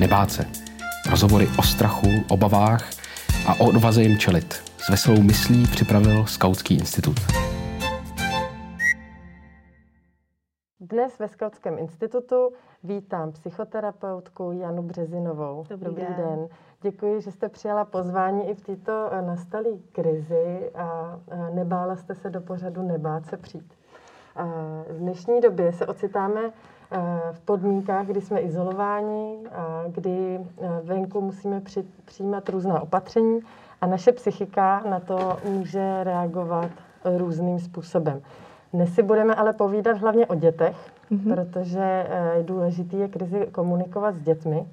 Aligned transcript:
nebát 0.00 0.30
se. 0.30 0.44
Rozhovory 1.10 1.48
o 1.58 1.62
strachu, 1.62 2.08
obavách 2.30 2.90
a 3.48 3.54
o 3.60 3.68
odvaze 3.68 4.02
jim 4.02 4.18
čelit. 4.18 4.54
S 4.78 4.88
veselou 4.88 5.22
myslí 5.22 5.66
připravil 5.66 6.26
Skautský 6.26 6.74
institut. 6.74 7.16
Dnes 10.80 11.18
ve 11.18 11.28
Skautském 11.28 11.78
institutu 11.78 12.52
vítám 12.84 13.32
psychoterapeutku 13.32 14.52
Janu 14.52 14.82
Březinovou. 14.82 15.64
Dobrý, 15.70 15.86
Dobrý 15.86 16.04
den. 16.04 16.16
den. 16.16 16.48
Děkuji, 16.82 17.20
že 17.20 17.30
jste 17.32 17.48
přijala 17.48 17.84
pozvání 17.84 18.48
i 18.48 18.54
v 18.54 18.60
této 18.60 19.08
eh, 19.12 19.22
nastalé 19.22 19.70
krizi 19.92 20.70
a 20.74 21.18
eh, 21.30 21.50
nebála 21.54 21.96
jste 21.96 22.14
se 22.14 22.30
do 22.30 22.40
pořadu 22.40 22.82
nebát 22.82 23.26
se 23.26 23.36
přijít. 23.36 23.74
V 24.90 24.98
dnešní 24.98 25.40
době 25.40 25.72
se 25.72 25.86
ocitáme 25.86 26.40
v 27.32 27.40
podmínkách, 27.40 28.06
kdy 28.06 28.20
jsme 28.20 28.40
izolováni, 28.40 29.38
a 29.52 29.84
kdy 29.88 30.40
venku 30.82 31.20
musíme 31.20 31.60
při, 31.60 31.84
přijímat 32.04 32.48
různá 32.48 32.80
opatření 32.80 33.40
a 33.80 33.86
naše 33.86 34.12
psychika 34.12 34.82
na 34.90 35.00
to 35.00 35.36
může 35.44 36.04
reagovat 36.04 36.70
různým 37.16 37.58
způsobem. 37.58 38.22
Dnes 38.72 38.94
si 38.94 39.02
budeme 39.02 39.34
ale 39.34 39.52
povídat 39.52 39.98
hlavně 39.98 40.26
o 40.26 40.34
dětech, 40.34 40.76
mm-hmm. 41.10 41.34
protože 41.34 42.06
je 42.36 42.42
důležité 42.42 42.96
je 42.96 43.08
krizi 43.08 43.48
komunikovat 43.52 44.14
s 44.14 44.22
dětmi. 44.22 44.66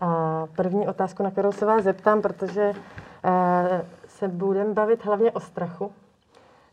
A 0.00 0.42
první 0.56 0.88
otázku, 0.88 1.22
na 1.22 1.30
kterou 1.30 1.52
se 1.52 1.66
vás 1.66 1.84
zeptám, 1.84 2.22
protože 2.22 2.72
se 4.06 4.28
budeme 4.28 4.74
bavit 4.74 5.04
hlavně 5.04 5.32
o 5.32 5.40
strachu, 5.40 5.92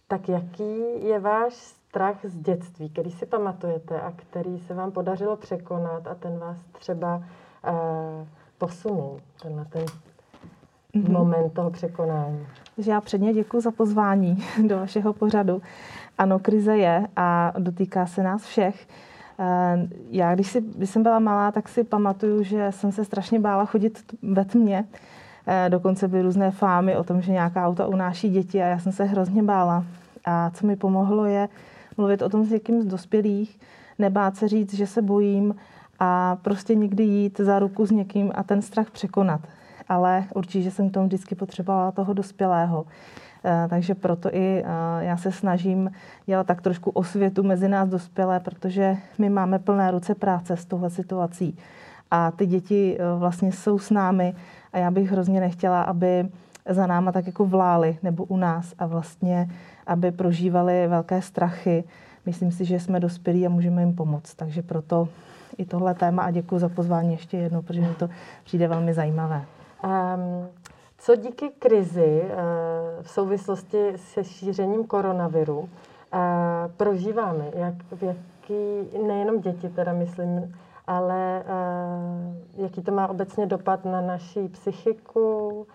tak 0.08 0.30
jaký 0.30 1.08
je 1.08 1.20
váš 1.20 1.81
strach 1.92 2.16
z 2.24 2.38
dětství, 2.38 2.90
který 2.90 3.12
si 3.12 3.26
pamatujete 3.26 4.02
a 4.02 4.14
který 4.16 4.60
se 4.60 4.74
vám 4.74 4.92
podařilo 4.92 5.36
překonat 5.36 6.08
a 6.08 6.16
ten 6.16 6.40
vás 6.40 6.58
třeba 6.80 7.16
uh, 7.16 8.28
posunul, 8.58 9.20
tenhle 9.42 9.66
ten 9.66 9.86
mm-hmm. 10.96 11.12
moment 11.12 11.54
toho 11.54 11.70
překonání? 11.70 12.48
Takže 12.76 12.92
já 12.92 13.02
předně 13.02 13.34
děkuji 13.34 13.62
za 13.62 13.72
pozvání 13.72 14.44
do 14.68 14.80
vašeho 14.80 15.14
pořadu. 15.14 15.62
Ano, 16.18 16.40
krize 16.40 16.78
je 16.78 17.08
a 17.16 17.54
dotýká 17.60 18.06
se 18.06 18.24
nás 18.24 18.46
všech. 18.46 18.88
Já, 20.10 20.36
když, 20.36 20.48
si, 20.48 20.62
když 20.62 20.90
jsem 20.90 21.04
byla 21.04 21.20
malá, 21.20 21.52
tak 21.52 21.70
si 21.70 21.84
pamatuju, 21.84 22.44
že 22.44 22.72
jsem 22.72 22.92
se 22.92 23.06
strašně 23.06 23.40
bála 23.40 23.66
chodit 23.66 24.16
ve 24.22 24.46
tmě. 24.46 24.86
Dokonce 25.70 26.08
byly 26.08 26.22
různé 26.22 26.52
fámy 26.52 26.98
o 26.98 27.04
tom, 27.04 27.22
že 27.22 27.32
nějaká 27.32 27.68
auta 27.68 27.88
unáší 27.88 28.30
děti 28.30 28.62
a 28.62 28.66
já 28.66 28.80
jsem 28.80 28.92
se 28.92 29.04
hrozně 29.04 29.44
bála. 29.44 29.84
A 30.26 30.50
co 30.50 30.68
mi 30.68 30.76
pomohlo 30.76 31.26
je 31.26 31.50
mluvit 31.98 32.22
o 32.22 32.30
tom 32.30 32.46
s 32.46 32.52
někým 32.52 32.82
z 32.82 32.86
dospělých, 32.86 33.60
nebát 34.00 34.38
se 34.38 34.48
říct, 34.48 34.74
že 34.74 34.88
se 34.88 35.02
bojím 35.02 35.56
a 36.00 36.38
prostě 36.42 36.76
někdy 36.76 37.04
jít 37.04 37.40
za 37.40 37.60
ruku 37.60 37.86
s 37.86 37.92
někým 37.92 38.32
a 38.36 38.44
ten 38.44 38.62
strach 38.62 38.92
překonat. 38.92 39.42
Ale 39.90 40.26
určitě 40.36 40.72
jsem 40.72 40.90
k 40.90 40.94
tomu 40.94 41.06
vždycky 41.06 41.36
potřebovala 41.36 41.92
toho 41.92 42.14
dospělého. 42.14 42.86
Eh, 43.46 43.68
takže 43.70 43.96
proto 43.96 44.30
i 44.36 44.64
eh, 44.66 44.66
já 45.00 45.18
se 45.18 45.32
snažím 45.32 45.92
dělat 46.26 46.48
tak 46.48 46.62
trošku 46.62 46.90
osvětu 46.90 47.44
mezi 47.44 47.68
nás 47.68 47.90
dospělé, 47.90 48.40
protože 48.40 48.98
my 49.18 49.30
máme 49.30 49.60
plné 49.60 49.92
ruce 49.92 50.16
práce 50.16 50.58
s 50.58 50.66
touhle 50.66 50.90
situací. 50.90 51.58
A 52.12 52.32
ty 52.32 52.46
děti 52.46 52.98
eh, 53.00 53.20
vlastně 53.20 53.52
jsou 53.52 53.80
s 53.80 53.90
námi 53.90 54.36
a 54.74 54.78
já 54.78 54.92
bych 54.92 55.12
hrozně 55.12 55.40
nechtěla, 55.40 55.82
aby 55.82 56.30
za 56.70 56.88
náma 56.88 57.12
tak 57.12 57.28
jako 57.28 57.46
vláli 57.46 57.98
nebo 58.04 58.24
u 58.24 58.38
nás 58.38 58.74
a 58.80 58.86
vlastně, 58.86 59.50
aby 59.88 60.12
prožívali 60.12 60.88
velké 60.88 61.22
strachy. 61.22 61.84
Myslím 62.26 62.52
si, 62.52 62.66
že 62.66 62.80
jsme 62.80 63.00
dospělí 63.00 63.46
a 63.46 63.50
můžeme 63.50 63.82
jim 63.82 63.96
pomoct. 63.96 64.36
Takže 64.36 64.62
proto 64.62 65.08
i 65.58 65.66
tohle 65.66 65.94
téma 65.94 66.24
a 66.24 66.32
děkuji 66.32 66.60
za 66.60 66.70
pozvání 66.70 67.12
ještě 67.12 67.38
jednou, 67.38 67.62
protože 67.62 67.82
mi 67.82 67.96
to 68.00 68.10
přijde 68.44 68.68
velmi 68.68 68.94
zajímavé. 68.94 69.46
Um, 69.84 70.48
co 70.98 71.16
díky 71.16 71.50
krizi 71.60 72.22
uh, 72.24 72.30
v 73.04 73.10
souvislosti 73.10 73.94
se 73.96 74.24
šířením 74.24 74.86
koronaviru 74.86 75.60
uh, 75.60 75.68
prožíváme? 76.78 77.46
Jak, 77.54 77.74
v 77.92 78.04
jaký, 78.04 78.98
nejenom 79.08 79.42
děti 79.42 79.70
teda 79.70 79.94
myslím, 79.94 80.56
ale 80.88 81.44
uh, 82.58 82.64
jaký 82.64 82.82
to 82.82 82.92
má 82.92 83.08
obecně 83.08 83.46
dopad 83.46 83.86
na 83.86 84.02
naši 84.02 84.48
psychiku, 84.48 85.68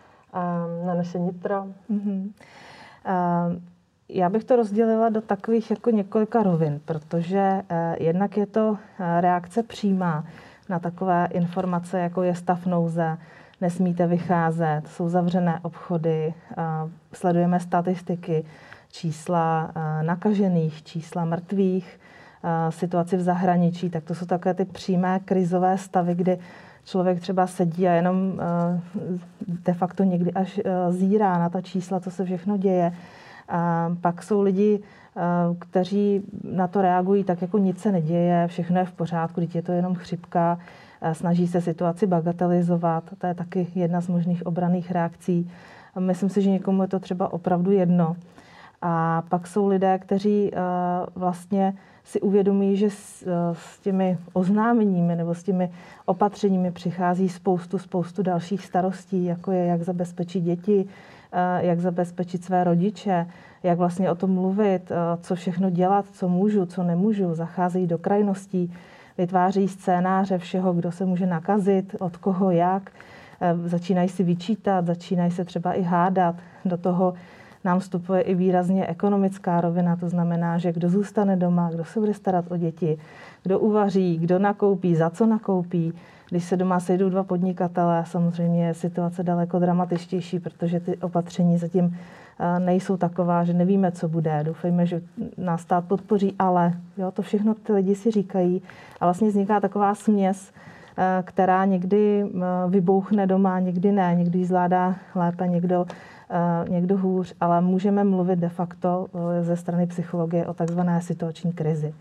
na 0.86 0.94
naše 0.94 1.18
nitro? 1.18 1.66
Mm-hmm. 1.90 2.30
Uh, 3.06 3.56
já 4.08 4.28
bych 4.28 4.44
to 4.44 4.56
rozdělila 4.56 5.08
do 5.08 5.20
takových 5.20 5.70
jako 5.70 5.90
několika 5.90 6.42
rovin, 6.42 6.80
protože 6.84 7.62
uh, 7.70 7.76
jednak 7.98 8.36
je 8.36 8.46
to 8.46 8.68
uh, 8.70 8.76
reakce 9.20 9.62
přímá 9.62 10.24
na 10.68 10.78
takové 10.78 11.28
informace, 11.30 12.00
jako 12.00 12.22
je 12.22 12.34
stav 12.34 12.66
nouze, 12.66 13.18
nesmíte 13.60 14.06
vycházet, 14.06 14.82
jsou 14.86 15.08
zavřené 15.08 15.60
obchody, 15.62 16.34
uh, 16.58 16.90
sledujeme 17.12 17.60
statistiky, 17.60 18.44
čísla 18.92 19.70
nakažených, 20.02 20.82
čísla 20.82 21.24
mrtvých, 21.24 22.00
situaci 22.70 23.16
v 23.16 23.20
zahraničí, 23.20 23.90
tak 23.90 24.04
to 24.04 24.14
jsou 24.14 24.26
takové 24.26 24.54
ty 24.54 24.64
přímé 24.64 25.20
krizové 25.24 25.78
stavy, 25.78 26.14
kdy 26.14 26.38
člověk 26.86 27.20
třeba 27.20 27.46
sedí 27.46 27.88
a 27.88 27.92
jenom 27.92 28.40
eh, 28.40 28.80
de 29.64 29.74
facto 29.74 30.04
někdy 30.04 30.32
až 30.32 30.60
eh, 30.64 30.92
zírá 30.92 31.38
na 31.38 31.48
ta 31.48 31.60
čísla, 31.60 32.00
co 32.00 32.10
se 32.10 32.24
všechno 32.24 32.56
děje. 32.56 32.92
A 33.48 33.90
pak 34.00 34.22
jsou 34.22 34.42
lidi, 34.42 34.80
eh, 35.16 35.20
kteří 35.58 36.22
na 36.44 36.66
to 36.66 36.82
reagují 36.82 37.24
tak, 37.24 37.42
jako 37.42 37.58
nic 37.58 37.78
se 37.78 37.92
neděje, 37.92 38.46
všechno 38.46 38.78
je 38.78 38.84
v 38.84 38.92
pořádku, 38.92 39.40
teď 39.40 39.54
je 39.54 39.62
to 39.62 39.72
jenom 39.72 39.94
chřipka, 39.94 40.58
snaží 41.12 41.46
se 41.46 41.60
situaci 41.60 42.06
bagatelizovat. 42.06 43.04
To 43.18 43.26
je 43.26 43.34
taky 43.34 43.66
jedna 43.74 44.00
z 44.00 44.08
možných 44.08 44.46
obraných 44.46 44.90
reakcí. 44.90 45.50
Myslím 45.98 46.28
si, 46.28 46.42
že 46.42 46.50
někomu 46.50 46.82
je 46.82 46.88
to 46.88 47.00
třeba 47.00 47.32
opravdu 47.32 47.70
jedno. 47.70 48.16
A 48.82 49.22
pak 49.28 49.46
jsou 49.46 49.66
lidé, 49.68 49.98
kteří 49.98 50.50
vlastně 51.14 51.74
si 52.06 52.20
uvědomí, 52.20 52.76
že 52.76 52.90
s, 52.90 53.22
eh, 53.22 53.54
s 53.54 53.80
těmi 53.80 54.18
oznámeními 54.32 55.16
nebo 55.16 55.34
s 55.34 55.42
těmi 55.42 55.70
opatřeními 56.04 56.70
přichází 56.70 57.28
spoustu, 57.28 57.78
spoustu 57.78 58.22
dalších 58.22 58.66
starostí, 58.66 59.24
jako 59.24 59.52
je, 59.52 59.64
jak 59.64 59.82
zabezpečit 59.82 60.40
děti, 60.40 60.86
eh, 61.32 61.66
jak 61.66 61.80
zabezpečit 61.80 62.44
své 62.44 62.64
rodiče, 62.64 63.26
jak 63.62 63.78
vlastně 63.78 64.10
o 64.10 64.14
tom 64.14 64.30
mluvit, 64.30 64.90
eh, 64.90 64.94
co 65.20 65.34
všechno 65.34 65.70
dělat, 65.70 66.04
co 66.12 66.28
můžu, 66.28 66.66
co 66.66 66.82
nemůžu, 66.82 67.34
zacházejí 67.34 67.86
do 67.86 67.98
krajností, 67.98 68.72
vytváří 69.18 69.68
scénáře 69.68 70.38
všeho, 70.38 70.72
kdo 70.72 70.92
se 70.92 71.04
může 71.04 71.26
nakazit, 71.26 71.96
od 71.98 72.16
koho, 72.16 72.50
jak, 72.50 72.90
začínají 73.64 74.08
si 74.08 74.22
vyčítat, 74.24 74.86
začínají 74.86 75.30
se 75.30 75.44
třeba 75.44 75.72
i 75.72 75.82
hádat, 75.82 76.36
do 76.64 76.76
toho 76.76 77.14
nám 77.66 77.78
vstupuje 77.78 78.20
i 78.20 78.34
výrazně 78.34 78.86
ekonomická 78.86 79.60
rovina, 79.60 79.96
to 79.96 80.08
znamená, 80.08 80.58
že 80.58 80.72
kdo 80.72 80.88
zůstane 80.88 81.36
doma, 81.36 81.70
kdo 81.70 81.84
se 81.84 82.00
bude 82.00 82.14
starat 82.14 82.44
o 82.50 82.56
děti, 82.56 82.98
kdo 83.42 83.58
uvaří, 83.58 84.18
kdo 84.18 84.38
nakoupí, 84.38 84.94
za 84.94 85.10
co 85.10 85.26
nakoupí. 85.26 85.92
Když 86.30 86.44
se 86.44 86.56
doma 86.56 86.80
sejdou 86.80 87.08
dva 87.08 87.24
podnikatele, 87.24 88.04
samozřejmě 88.06 88.66
je 88.66 88.74
situace 88.74 89.22
daleko 89.22 89.58
dramatičtější, 89.58 90.38
protože 90.38 90.80
ty 90.80 90.96
opatření 90.96 91.58
zatím 91.58 91.96
eh, 92.38 92.60
nejsou 92.60 92.96
taková, 92.96 93.44
že 93.44 93.52
nevíme, 93.52 93.92
co 93.92 94.08
bude. 94.08 94.40
Doufejme, 94.44 94.86
že 94.86 95.00
nás 95.38 95.60
stát 95.60 95.84
podpoří, 95.84 96.34
ale 96.38 96.72
jo, 96.98 97.10
to 97.10 97.22
všechno 97.22 97.54
ty 97.54 97.72
lidi 97.72 97.94
si 97.94 98.10
říkají 98.10 98.62
a 99.00 99.06
vlastně 99.06 99.28
vzniká 99.28 99.60
taková 99.60 99.94
směs, 99.94 100.52
eh, 100.98 101.22
která 101.22 101.64
někdy 101.64 102.26
eh, 102.26 102.40
vybouchne 102.68 103.26
doma, 103.26 103.60
někdy 103.60 103.92
ne, 103.92 104.14
někdy 104.18 104.44
zvládá 104.44 104.94
lépe, 105.14 105.48
někdo 105.48 105.86
někdo 106.68 106.98
hůř, 106.98 107.34
ale 107.40 107.60
můžeme 107.60 108.04
mluvit 108.04 108.38
de 108.38 108.48
facto 108.48 109.06
eh, 109.14 109.42
ze 109.42 109.56
strany 109.56 109.86
psychologie 109.86 110.46
o 110.46 110.54
takzvané 110.54 111.02
situační 111.02 111.52
krizi. 111.52 111.94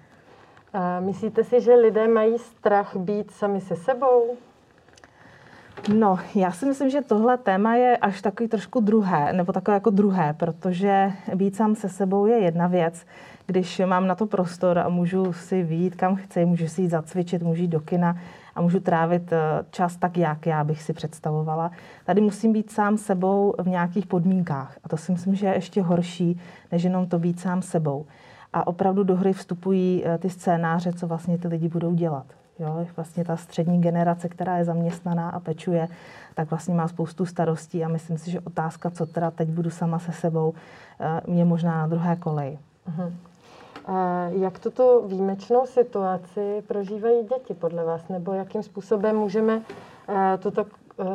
A 0.74 1.00
myslíte 1.00 1.44
si, 1.44 1.62
že 1.62 1.76
lidé 1.76 2.08
mají 2.08 2.40
strach 2.40 2.96
být 2.96 3.32
sami 3.32 3.62
se 3.62 3.76
sebou? 3.76 4.38
No, 5.94 6.20
já 6.36 6.52
si 6.52 6.66
myslím, 6.66 6.90
že 6.90 7.02
tohle 7.02 7.38
téma 7.38 7.76
je 7.76 7.98
až 7.98 8.22
takový 8.22 8.50
trošku 8.50 8.80
druhé, 8.80 9.34
nebo 9.34 9.54
takové 9.54 9.76
jako 9.76 9.90
druhé, 9.90 10.34
protože 10.34 11.12
být 11.36 11.56
sám 11.56 11.76
se 11.76 11.90
sebou 11.90 12.26
je 12.26 12.38
jedna 12.38 12.68
věc. 12.68 13.06
Když 13.46 13.82
mám 13.86 14.08
na 14.08 14.16
to 14.16 14.26
prostor 14.26 14.80
a 14.80 14.90
můžu 14.90 15.34
si 15.34 15.64
vyjít 15.64 15.96
kam 15.96 16.16
chci, 16.16 16.46
můžu 16.46 16.68
si 16.68 16.82
jít 16.82 16.90
zacvičit, 16.90 17.44
můžu 17.44 17.62
jít 17.62 17.68
do 17.68 17.80
kina, 17.80 18.18
a 18.56 18.62
můžu 18.62 18.80
trávit 18.80 19.34
eh, 19.34 19.40
čas 19.72 19.96
tak, 19.96 20.18
jak 20.18 20.46
já 20.46 20.64
bych 20.64 20.84
si 20.84 20.94
představovala. 20.94 21.72
Tady 22.06 22.22
musím 22.22 22.54
být 22.54 22.72
sám 22.72 22.98
sebou 22.98 23.54
v 23.64 23.68
nějakých 23.68 24.06
podmínkách. 24.06 24.78
A 24.84 24.90
to 24.90 24.98
si 24.98 25.12
myslím, 25.12 25.36
že 25.36 25.48
je 25.48 25.54
ještě 25.54 25.82
horší, 25.82 26.40
než 26.72 26.84
jenom 26.84 27.08
to 27.08 27.20
být 27.20 27.40
sám 27.40 27.62
sebou. 27.62 28.06
A 28.54 28.68
opravdu 28.68 29.04
do 29.04 29.16
hry 29.16 29.34
vstupují 29.34 30.04
eh, 30.06 30.18
ty 30.18 30.30
scénáře, 30.30 30.94
co 30.94 31.08
vlastně 31.08 31.38
ty 31.38 31.48
lidi 31.48 31.68
budou 31.68 31.94
dělat. 31.94 32.26
Jo, 32.60 32.88
vlastně 32.96 33.26
ta 33.26 33.38
střední 33.38 33.82
generace, 33.82 34.30
která 34.30 34.58
je 34.58 34.66
zaměstnaná 34.66 35.30
a 35.30 35.40
pečuje, 35.40 35.88
tak 36.34 36.50
vlastně 36.50 36.76
má 36.76 36.88
spoustu 36.88 37.26
starostí 37.26 37.84
a 37.84 37.88
myslím 37.88 38.18
si, 38.18 38.32
že 38.32 38.40
otázka, 38.40 38.90
co 38.90 39.06
teda 39.06 39.32
teď 39.32 39.50
budu 39.50 39.70
sama 39.70 40.00
se 40.00 40.12
sebou, 40.12 40.54
eh, 41.00 41.22
je 41.32 41.46
možná 41.46 41.78
na 41.78 41.88
druhé 41.88 42.16
koleji. 42.16 42.60
Uh-huh. 42.90 43.12
Jak 44.30 44.60
tuto 44.60 45.02
výjimečnou 45.08 45.66
situaci 45.66 46.64
prožívají 46.68 47.24
děti 47.24 47.54
podle 47.54 47.84
vás? 47.84 48.08
Nebo 48.10 48.34
jakým 48.34 48.64
způsobem 48.64 49.16
můžeme 49.16 49.62
tuto 50.40 50.66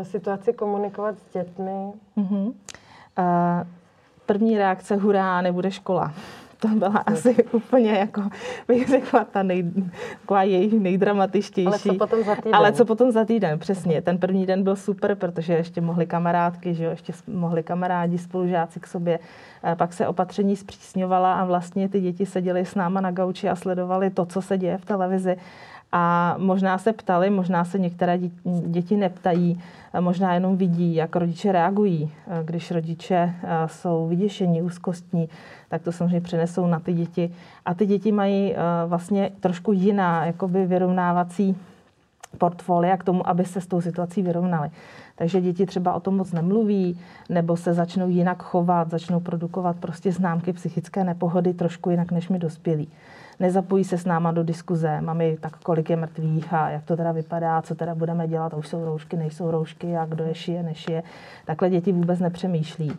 situaci 0.02 0.52
komunikovat 0.52 1.14
s 1.18 1.32
dětmi? 1.32 1.92
Uh-huh. 2.16 2.54
První 4.26 4.58
reakce, 4.58 4.96
hurá, 4.96 5.40
nebude 5.40 5.70
škola 5.70 6.12
to 6.60 6.68
byla 6.68 6.98
asi 7.06 7.44
úplně 7.44 7.90
jako, 7.90 8.22
bych 8.68 8.88
řekla, 8.88 9.24
ta 9.24 9.42
nej, 9.42 9.70
taková 10.20 10.42
jejich 10.42 10.72
nejdramatičtější. 10.72 11.68
Ale 11.68 11.78
co 11.78 11.94
potom 11.94 12.24
za 12.24 12.34
týden? 12.34 12.54
Ale 12.54 12.72
co 12.72 12.84
potom 12.84 13.10
za 13.10 13.24
týden, 13.24 13.58
přesně. 13.58 14.02
Ten 14.02 14.18
první 14.18 14.46
den 14.46 14.62
byl 14.62 14.76
super, 14.76 15.14
protože 15.14 15.52
ještě 15.52 15.80
mohli 15.80 16.06
kamarádky, 16.06 16.74
že 16.74 16.84
jo, 16.84 16.90
ještě 16.90 17.12
mohli 17.26 17.62
kamarádi, 17.62 18.18
spolužáci 18.18 18.80
k 18.80 18.86
sobě. 18.86 19.18
Pak 19.76 19.92
se 19.92 20.08
opatření 20.08 20.56
zpřísňovala 20.56 21.34
a 21.34 21.44
vlastně 21.44 21.88
ty 21.88 22.00
děti 22.00 22.26
seděly 22.26 22.66
s 22.66 22.74
náma 22.74 23.00
na 23.00 23.10
gauči 23.10 23.48
a 23.48 23.56
sledovali 23.56 24.10
to, 24.10 24.26
co 24.26 24.42
se 24.42 24.58
děje 24.58 24.78
v 24.78 24.84
televizi. 24.84 25.36
A 25.92 26.34
možná 26.38 26.78
se 26.78 26.92
ptali, 26.92 27.30
možná 27.30 27.64
se 27.64 27.78
některé 27.78 28.18
děti 28.66 28.96
neptají, 28.96 29.60
možná 30.00 30.34
jenom 30.34 30.56
vidí, 30.56 30.94
jak 30.94 31.16
rodiče 31.16 31.52
reagují. 31.52 32.12
Když 32.44 32.70
rodiče 32.70 33.34
jsou 33.66 34.08
vyděšení, 34.08 34.62
úzkostní, 34.62 35.28
tak 35.68 35.82
to 35.82 35.92
samozřejmě 35.92 36.20
přenesou 36.20 36.66
na 36.66 36.80
ty 36.80 36.92
děti. 36.92 37.34
A 37.66 37.74
ty 37.74 37.86
děti 37.86 38.12
mají 38.12 38.54
vlastně 38.86 39.30
trošku 39.40 39.72
jiná 39.72 40.26
jakoby 40.26 40.66
vyrovnávací 40.66 41.56
portfolia 42.38 42.96
k 42.96 43.04
tomu, 43.04 43.28
aby 43.28 43.44
se 43.44 43.60
s 43.60 43.66
tou 43.66 43.80
situací 43.80 44.22
vyrovnali. 44.22 44.70
Takže 45.16 45.40
děti 45.40 45.66
třeba 45.66 45.94
o 45.94 46.00
tom 46.00 46.16
moc 46.16 46.32
nemluví, 46.32 46.98
nebo 47.28 47.56
se 47.56 47.74
začnou 47.74 48.08
jinak 48.08 48.42
chovat, 48.42 48.90
začnou 48.90 49.20
produkovat 49.20 49.76
prostě 49.76 50.12
známky 50.12 50.52
psychické 50.52 51.04
nepohody 51.04 51.54
trošku 51.54 51.90
jinak 51.90 52.12
než 52.12 52.28
my 52.28 52.38
dospělí 52.38 52.88
nezapojí 53.40 53.84
se 53.84 53.98
s 53.98 54.04
náma 54.04 54.32
do 54.32 54.42
diskuze, 54.42 55.00
mami, 55.00 55.36
tak 55.40 55.56
kolik 55.56 55.90
je 55.90 55.96
mrtvých 55.96 56.54
a 56.54 56.70
jak 56.70 56.84
to 56.84 56.96
teda 56.96 57.12
vypadá, 57.12 57.62
co 57.62 57.74
teda 57.74 57.94
budeme 57.94 58.28
dělat, 58.28 58.54
a 58.54 58.56
už 58.56 58.68
jsou 58.68 58.84
roušky, 58.84 59.16
nejsou 59.16 59.50
roušky 59.50 59.96
a 59.96 60.06
kdo 60.06 60.24
je 60.24 60.34
šije, 60.34 60.62
nešije. 60.62 61.02
Takhle 61.46 61.70
děti 61.70 61.92
vůbec 61.92 62.20
nepřemýšlí. 62.20 62.92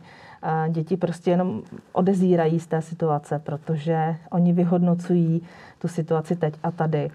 Děti 0.69 0.97
prostě 0.97 1.31
jenom 1.31 1.61
odezírají 1.93 2.59
z 2.59 2.67
té 2.67 2.81
situace, 2.81 3.39
protože 3.39 4.15
oni 4.31 4.53
vyhodnocují 4.53 5.41
tu 5.79 5.87
situaci 5.87 6.35
teď 6.35 6.53
a 6.63 6.71
tady. 6.71 7.09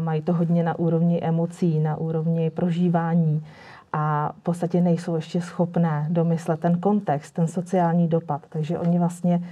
Mají 0.00 0.22
to 0.22 0.32
hodně 0.32 0.62
na 0.62 0.78
úrovni 0.78 1.20
emocí, 1.22 1.80
na 1.80 1.96
úrovni 1.96 2.50
prožívání 2.50 3.44
a 3.92 4.32
v 4.38 4.42
podstatě 4.42 4.80
nejsou 4.80 5.16
ještě 5.16 5.40
schopné 5.40 6.06
domyslet 6.10 6.60
ten 6.60 6.78
kontext, 6.78 7.34
ten 7.34 7.46
sociální 7.46 8.08
dopad. 8.08 8.42
Takže 8.48 8.78
oni 8.78 8.98
vlastně 8.98 9.42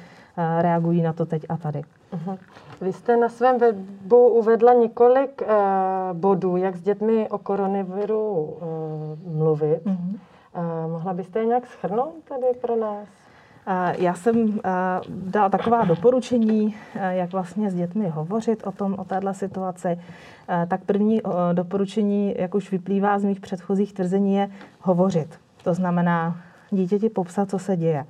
reagují 0.61 1.03
na 1.03 1.13
to 1.13 1.27
teď 1.27 1.47
a 1.49 1.57
tady. 1.57 1.83
Uh-huh. 2.13 2.39
Vy 2.81 2.93
jste 2.93 3.17
na 3.17 3.29
svém 3.29 3.59
webu 3.59 4.29
uvedla 4.29 4.73
několik 4.73 5.43
uh, 5.43 5.49
bodů, 6.19 6.57
jak 6.57 6.77
s 6.77 6.83
dětmi 6.83 7.29
o 7.29 7.39
koronaviru 7.39 8.31
uh, 8.31 9.37
mluvit. 9.37 9.85
Uh-huh. 9.85 10.19
Uh, 10.57 10.91
mohla 10.91 11.15
byste 11.15 11.39
je 11.39 11.47
nějak 11.47 11.67
schrnout 11.67 12.15
tady 12.29 12.47
pro 12.61 12.77
nás? 12.77 13.09
Já 13.99 14.15
jsem 14.15 14.61
dala 15.09 15.49
taková 15.49 15.85
doporučení, 15.85 16.75
jak 17.09 17.33
vlastně 17.33 17.71
s 17.71 17.75
dětmi 17.75 18.09
hovořit 18.09 18.67
o 18.67 18.73
tom, 18.73 18.95
o 18.99 19.05
téhle 19.05 19.35
situaci. 19.35 20.01
Tak 20.69 20.85
první 20.85 21.23
doporučení, 21.53 22.35
jak 22.39 22.55
už 22.55 22.71
vyplývá 22.71 23.19
z 23.19 23.25
mých 23.25 23.41
předchozích 23.41 23.93
tvrzení, 23.93 24.35
je 24.35 24.51
hovořit. 24.81 25.41
To 25.65 25.75
znamená 25.75 26.37
dítěti 26.71 27.09
popsat, 27.09 27.51
co 27.51 27.59
se 27.59 27.77
děje. 27.77 28.07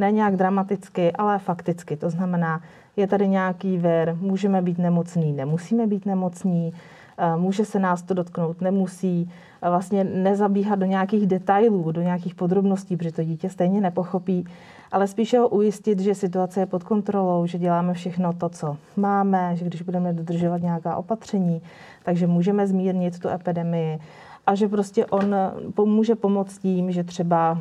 Ne 0.00 0.12
nějak 0.12 0.36
dramaticky, 0.36 1.12
ale 1.12 1.38
fakticky. 1.38 1.96
To 1.96 2.10
znamená, 2.10 2.60
je 2.96 3.06
tady 3.06 3.28
nějaký 3.28 3.78
ver, 3.78 4.16
můžeme 4.20 4.62
být 4.62 4.78
nemocní, 4.78 5.32
nemusíme 5.32 5.86
být 5.86 6.06
nemocní, 6.06 6.72
eh, 7.18 7.36
může 7.36 7.64
se 7.64 7.78
nás 7.78 8.02
to 8.02 8.14
dotknout, 8.14 8.60
nemusí. 8.60 9.30
Vlastně 9.62 10.04
nezabíhat 10.04 10.78
do 10.78 10.86
nějakých 10.86 11.26
detailů, 11.26 11.92
do 11.92 12.02
nějakých 12.02 12.34
podrobností, 12.34 12.96
protože 12.96 13.12
to 13.12 13.24
dítě 13.24 13.50
stejně 13.50 13.80
nepochopí, 13.80 14.44
ale 14.92 15.06
spíše 15.06 15.38
ho 15.38 15.48
ujistit, 15.48 16.00
že 16.00 16.14
situace 16.14 16.60
je 16.60 16.66
pod 16.66 16.84
kontrolou, 16.84 17.46
že 17.46 17.58
děláme 17.58 17.94
všechno 17.94 18.32
to, 18.32 18.48
co 18.48 18.76
máme, 18.96 19.56
že 19.56 19.64
když 19.64 19.82
budeme 19.82 20.12
dodržovat 20.12 20.62
nějaká 20.62 20.96
opatření, 20.96 21.62
takže 22.04 22.26
můžeme 22.26 22.66
zmírnit 22.66 23.18
tu 23.18 23.28
epidemii 23.28 23.98
a 24.46 24.54
že 24.54 24.68
prostě 24.68 25.06
on 25.06 25.36
pomůže 25.74 26.14
pomoct 26.14 26.58
tím, 26.58 26.92
že 26.92 27.04
třeba 27.04 27.58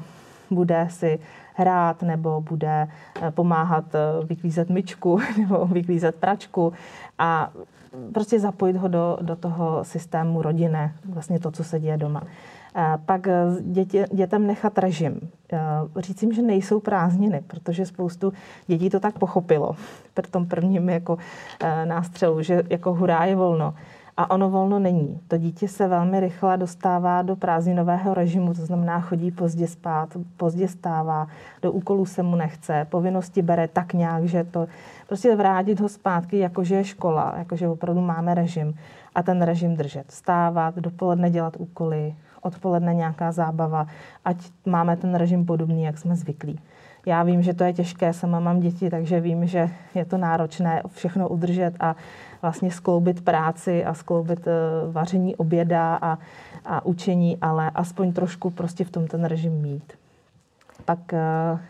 bude 0.52 0.88
si 0.90 1.20
hrát 1.56 2.02
nebo 2.02 2.42
bude 2.42 2.88
eh, 3.22 3.32
pomáhat 3.32 3.96
eh, 3.96 4.26
vyklízet 4.26 4.70
myčku 4.70 5.20
nebo 5.38 5.66
vyklízet 5.66 6.16
pračku 6.16 6.74
a 7.20 7.52
prostě 8.14 8.40
zapojit 8.40 8.76
ho 8.76 8.88
do, 8.88 9.18
do 9.22 9.36
toho 9.36 9.84
systému 9.84 10.42
rodiny, 10.42 10.92
vlastně 11.06 11.40
to, 11.40 11.52
co 11.52 11.64
se 11.64 11.80
děje 11.80 11.98
doma. 11.98 12.24
Eh, 12.76 12.98
pak 13.06 13.28
dětě, 13.62 14.08
dětem 14.14 14.48
nechat 14.48 14.78
režim. 14.78 15.20
Říct 15.98 16.22
jim, 16.22 16.34
že 16.34 16.42
nejsou 16.42 16.80
prázdniny, 16.80 17.42
protože 17.48 17.86
spoustu 17.86 18.34
dětí 18.68 18.90
to 18.90 19.00
tak 19.00 19.20
pochopilo 19.20 19.74
v 20.26 20.32
tom 20.32 20.46
prvním 20.46 20.90
jako 20.90 21.18
nástřelu, 21.86 22.42
že 22.42 22.64
jako 22.70 22.94
hurá 22.94 23.26
je 23.26 23.36
volno. 23.36 23.74
A 24.20 24.32
ono 24.32 24.50
volno 24.50 24.80
není. 24.80 25.20
To 25.28 25.38
dítě 25.38 25.68
se 25.68 25.88
velmi 25.88 26.20
rychle 26.20 26.58
dostává 26.58 27.22
do 27.22 27.36
prázdninového 27.36 28.14
režimu, 28.14 28.54
to 28.54 28.66
znamená 28.66 29.00
chodí 29.00 29.32
pozdě 29.32 29.68
spát, 29.68 30.10
pozdě 30.38 30.68
stává, 30.68 31.28
do 31.62 31.72
úkolů 31.72 32.06
se 32.06 32.24
mu 32.24 32.36
nechce, 32.36 32.88
povinnosti 32.90 33.42
bere 33.42 33.68
tak 33.68 33.94
nějak, 33.94 34.26
že 34.26 34.44
to 34.44 34.68
prostě 35.08 35.36
vrátit 35.36 35.80
ho 35.80 35.90
zpátky, 35.90 36.38
jakože 36.38 36.76
je 36.76 36.84
škola, 36.84 37.34
jakože 37.38 37.68
opravdu 37.68 38.02
máme 38.02 38.34
režim 38.36 38.74
a 39.16 39.24
ten 39.24 39.42
režim 39.42 39.76
držet. 39.76 40.12
Stávat, 40.12 40.76
dopoledne 40.76 41.30
dělat 41.30 41.54
úkoly, 41.58 42.16
odpoledne 42.42 42.94
nějaká 42.94 43.32
zábava, 43.32 43.88
ať 44.26 44.38
máme 44.66 44.98
ten 44.98 45.16
režim 45.16 45.46
podobný, 45.46 45.84
jak 45.84 45.98
jsme 45.98 46.16
zvyklí. 46.16 46.60
Já 47.10 47.24
vím, 47.24 47.42
že 47.42 47.54
to 47.54 47.64
je 47.64 47.74
těžké, 47.74 48.14
sama 48.14 48.40
mám 48.40 48.60
děti, 48.60 48.90
takže 48.90 49.20
vím, 49.20 49.48
že 49.48 49.70
je 49.96 50.06
to 50.06 50.18
náročné 50.18 50.82
všechno 50.88 51.30
udržet 51.30 51.74
a 51.80 51.96
vlastně 52.42 52.72
skloubit 52.72 53.26
práci 53.26 53.86
a 53.86 53.94
skloubit 53.94 54.48
eh, 54.48 54.52
vaření 54.92 55.36
oběda 55.36 56.00
a, 56.02 56.18
a 56.66 56.86
učení, 56.86 57.38
ale 57.42 57.72
aspoň 57.76 58.14
trošku 58.14 58.50
prostě 58.50 58.84
v 58.84 58.92
tom 58.92 59.08
ten 59.08 59.26
režim 59.26 59.54
mít. 59.54 59.94
Pak 60.86 61.14
eh, 61.14 61.20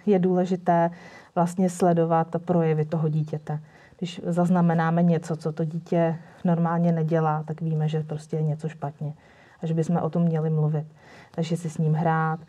je 0.06 0.19
důležité 0.19 0.91
vlastně 1.36 1.69
sledovat 1.69 2.27
projevy 2.45 2.85
toho 2.85 3.09
dítěte. 3.09 3.59
Když 3.97 4.21
zaznamenáme 4.25 5.03
něco, 5.03 5.35
co 5.35 5.51
to 5.51 5.65
dítě 5.65 6.15
normálně 6.44 6.92
nedělá, 6.92 7.44
tak 7.47 7.62
víme, 7.62 7.88
že 7.88 8.03
prostě 8.03 8.35
je 8.35 8.44
něco 8.44 8.69
špatně 8.69 9.14
a 9.61 9.66
že 9.66 9.73
bychom 9.73 9.97
o 9.97 10.09
tom 10.09 10.23
měli 10.23 10.49
mluvit. 10.49 10.87
Takže 11.31 11.57
si 11.57 11.69
s 11.69 11.78
ním 11.78 11.94
hrát, 11.94 12.40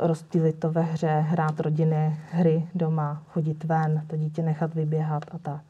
rozptýlit 0.00 0.60
to 0.60 0.70
ve 0.70 0.82
hře, 0.82 1.06
hrát 1.06 1.60
rodiny, 1.60 2.16
hry 2.30 2.68
doma, 2.74 3.22
chodit 3.28 3.64
ven, 3.64 4.02
to 4.06 4.16
dítě 4.16 4.42
nechat 4.42 4.74
vyběhat 4.74 5.22
a 5.30 5.38
tak. 5.38 5.60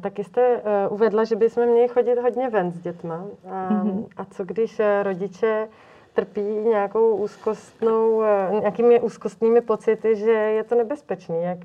Taky 0.00 0.24
jste 0.24 0.62
eh, 0.64 0.88
uvedla, 0.88 1.24
že 1.24 1.36
bychom 1.36 1.66
měli 1.66 1.88
chodit 1.88 2.18
hodně 2.18 2.50
ven 2.50 2.72
s 2.72 2.80
dětma. 2.80 3.24
A, 3.50 3.70
mm-hmm. 3.70 4.06
a 4.16 4.24
co 4.24 4.44
když 4.44 4.80
eh, 4.80 5.02
rodiče 5.02 5.68
trpí 6.12 6.40
nějakou 6.40 7.16
úzkostnou, 7.16 8.22
eh, 8.22 8.48
nějakými 8.60 9.00
úzkostnými 9.00 9.60
pocity, 9.60 10.16
že 10.16 10.30
je 10.30 10.64
to 10.64 10.74
nebezpečný? 10.74 11.42
Jak, 11.42 11.58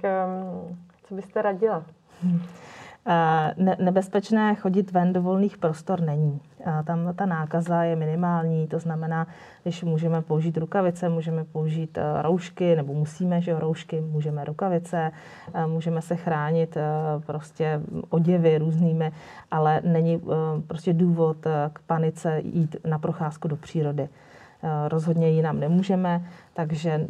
co 1.04 1.16
byste 1.16 1.42
radila? 1.42 1.84
Mm. 2.24 2.42
Ne- 3.58 3.78
nebezpečné 3.80 4.56
chodit 4.56 4.92
ven 4.92 5.14
do 5.14 5.22
volných 5.22 5.58
prostor 5.58 6.02
není. 6.02 6.42
Tam 6.86 7.14
ta 7.16 7.26
nákaza 7.26 7.84
je 7.84 7.96
minimální, 7.96 8.68
to 8.68 8.80
znamená, 8.80 9.28
když 9.64 9.84
můžeme 9.84 10.22
použít 10.22 10.58
rukavice, 10.58 11.10
můžeme 11.10 11.44
použít 11.44 11.98
e, 11.98 12.22
roušky, 12.22 12.76
nebo 12.76 12.94
musíme, 12.94 13.42
že 13.42 13.60
roušky, 13.60 14.02
můžeme 14.02 14.46
rukavice, 14.46 15.12
můžeme 15.68 16.02
se 16.02 16.16
chránit 16.16 16.78
prostě 17.26 17.82
oděvy 18.10 18.58
různými, 18.58 19.12
ale 19.52 19.82
není 19.84 20.22
prostě 20.68 20.94
důvod 20.94 21.38
k 21.74 21.80
panice 21.88 22.42
jít 22.44 22.76
na 22.86 23.00
procházku 23.00 23.48
do 23.48 23.56
přírody. 23.56 24.10
Rozhodně 24.88 25.30
jinam 25.30 25.60
nemůžeme, 25.60 26.22
takže 26.54 27.08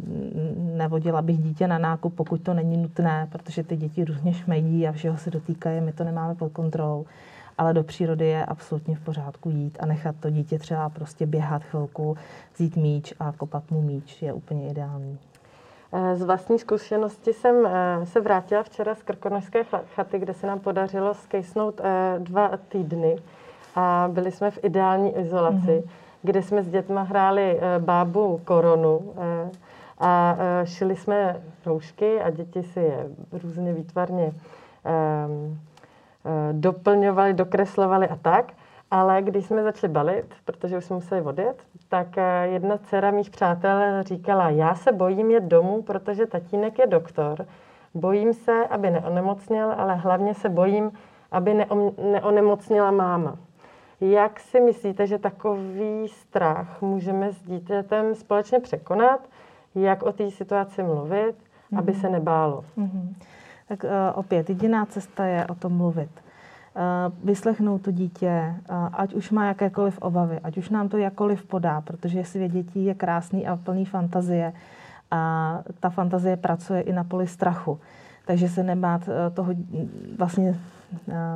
nevodila 0.56 1.22
bych 1.22 1.38
dítě 1.38 1.66
na 1.66 1.78
nákup, 1.78 2.14
pokud 2.14 2.40
to 2.40 2.54
není 2.54 2.76
nutné, 2.76 3.28
protože 3.32 3.62
ty 3.62 3.76
děti 3.76 4.04
různě 4.04 4.34
šmejdí 4.34 4.88
a 4.88 4.92
všeho 4.92 5.16
se 5.16 5.30
dotýkají, 5.30 5.80
my 5.80 5.92
to 5.92 6.04
nemáme 6.04 6.34
pod 6.34 6.52
kontrolou. 6.52 7.06
Ale 7.58 7.74
do 7.74 7.82
přírody 7.82 8.26
je 8.26 8.44
absolutně 8.44 8.96
v 8.96 9.00
pořádku 9.00 9.50
jít 9.50 9.78
a 9.80 9.86
nechat 9.86 10.16
to 10.20 10.30
dítě 10.30 10.58
třeba 10.58 10.88
prostě 10.88 11.26
běhat 11.26 11.64
chvilku, 11.64 12.16
vzít 12.54 12.76
míč 12.76 13.14
a 13.20 13.32
kopat 13.32 13.70
mu 13.70 13.82
míč 13.82 14.22
je 14.22 14.32
úplně 14.32 14.70
ideální. 14.70 15.18
Z 16.14 16.22
vlastní 16.22 16.58
zkušenosti 16.58 17.32
jsem 17.32 17.66
eh, 17.66 18.06
se 18.06 18.20
vrátila 18.20 18.62
včera 18.62 18.94
z 18.94 19.02
Krkonožské 19.02 19.64
chaty, 19.94 20.18
kde 20.18 20.34
se 20.34 20.46
nám 20.46 20.60
podařilo 20.60 21.14
skejsnout 21.14 21.80
eh, 21.84 22.14
dva 22.18 22.50
týdny 22.68 23.16
a 23.74 24.08
byli 24.12 24.32
jsme 24.32 24.50
v 24.50 24.58
ideální 24.62 25.18
izolaci. 25.18 25.56
Mm-hmm 25.56 26.05
kde 26.26 26.42
jsme 26.42 26.62
s 26.62 26.68
dětma 26.68 27.02
hráli 27.02 27.58
eh, 27.60 27.78
bábu 27.78 28.40
koronu 28.44 29.14
eh, 29.16 29.50
a 29.98 30.36
eh, 30.38 30.66
šili 30.66 30.96
jsme 30.96 31.40
roušky 31.66 32.20
a 32.20 32.30
děti 32.30 32.62
si 32.62 32.80
je 32.80 33.06
různě 33.42 33.72
výtvarně 33.72 34.32
doplňovali, 36.52 37.34
dokreslovali 37.34 38.08
a 38.08 38.16
tak. 38.16 38.52
Ale 38.90 39.22
když 39.22 39.46
jsme 39.46 39.62
začali 39.62 39.92
balit, 39.92 40.34
protože 40.44 40.78
už 40.78 40.84
jsme 40.84 40.96
museli 40.96 41.22
odjet, 41.22 41.62
tak 41.88 42.06
jedna 42.42 42.78
dcera 42.78 43.10
mých 43.10 43.30
přátel 43.30 44.02
říkala, 44.02 44.50
já 44.50 44.74
se 44.74 44.92
bojím 44.92 45.30
jet 45.30 45.44
domů, 45.44 45.82
protože 45.82 46.26
tatínek 46.26 46.78
je 46.78 46.86
doktor. 46.86 47.46
Bojím 47.94 48.32
se, 48.34 48.66
aby 48.70 48.90
neonemocněl, 48.90 49.74
ale 49.78 49.94
hlavně 49.94 50.34
se 50.34 50.48
bojím, 50.48 50.92
aby 51.32 51.66
neonemocnila 52.02 52.90
máma. 52.90 53.36
Jak 54.00 54.40
si 54.40 54.60
myslíte, 54.60 55.06
že 55.06 55.18
takový 55.18 56.08
strach 56.08 56.82
můžeme 56.82 57.32
s 57.32 57.42
dítětem 57.42 58.14
společně 58.14 58.60
překonat? 58.60 59.20
Jak 59.74 60.02
o 60.02 60.12
té 60.12 60.30
situaci 60.30 60.82
mluvit, 60.82 61.34
mm-hmm. 61.34 61.78
aby 61.78 61.94
se 61.94 62.10
nebálo? 62.10 62.64
Mm-hmm. 62.78 63.14
Tak 63.68 63.84
uh, 63.84 63.90
opět, 64.14 64.48
jediná 64.48 64.86
cesta 64.86 65.24
je 65.24 65.46
o 65.46 65.54
tom 65.54 65.72
mluvit. 65.72 66.10
Uh, 66.14 67.14
vyslechnout 67.24 67.82
to 67.82 67.90
dítě, 67.90 68.54
uh, 68.70 68.88
ať 68.92 69.14
už 69.14 69.30
má 69.30 69.46
jakékoliv 69.46 69.98
obavy, 69.98 70.40
ať 70.42 70.58
už 70.58 70.70
nám 70.70 70.88
to 70.88 70.96
jakkoliv 70.96 71.44
podá, 71.44 71.80
protože 71.80 72.24
svět 72.24 72.52
dětí 72.52 72.84
je 72.84 72.94
krásný 72.94 73.46
a 73.46 73.56
plný 73.56 73.84
fantazie 73.84 74.52
a 75.10 75.62
ta 75.80 75.90
fantazie 75.90 76.36
pracuje 76.36 76.80
i 76.80 76.92
na 76.92 77.04
poli 77.04 77.26
strachu. 77.26 77.80
Takže 78.26 78.48
se 78.48 78.62
nebát 78.62 79.08
toho 79.34 79.54
vlastně 80.18 80.58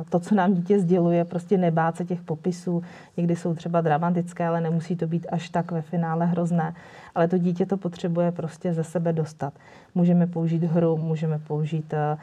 to, 0.09 0.19
co 0.19 0.35
nám 0.35 0.53
dítě 0.53 0.79
sděluje, 0.79 1.25
prostě 1.25 1.57
nebát 1.57 1.97
se 1.97 2.05
těch 2.05 2.21
popisů. 2.21 2.83
Někdy 3.17 3.35
jsou 3.35 3.53
třeba 3.53 3.81
dramatické, 3.81 4.47
ale 4.47 4.61
nemusí 4.61 4.95
to 4.95 5.07
být 5.07 5.27
až 5.31 5.49
tak 5.49 5.71
ve 5.71 5.81
finále 5.81 6.25
hrozné. 6.25 6.73
Ale 7.15 7.27
to 7.27 7.37
dítě 7.37 7.65
to 7.65 7.77
potřebuje 7.77 8.31
prostě 8.31 8.73
ze 8.73 8.83
sebe 8.83 9.13
dostat. 9.13 9.53
Můžeme 9.95 10.27
použít 10.27 10.63
hru, 10.63 10.97
můžeme 10.97 11.39
použít 11.39 11.93
uh, 11.93 12.19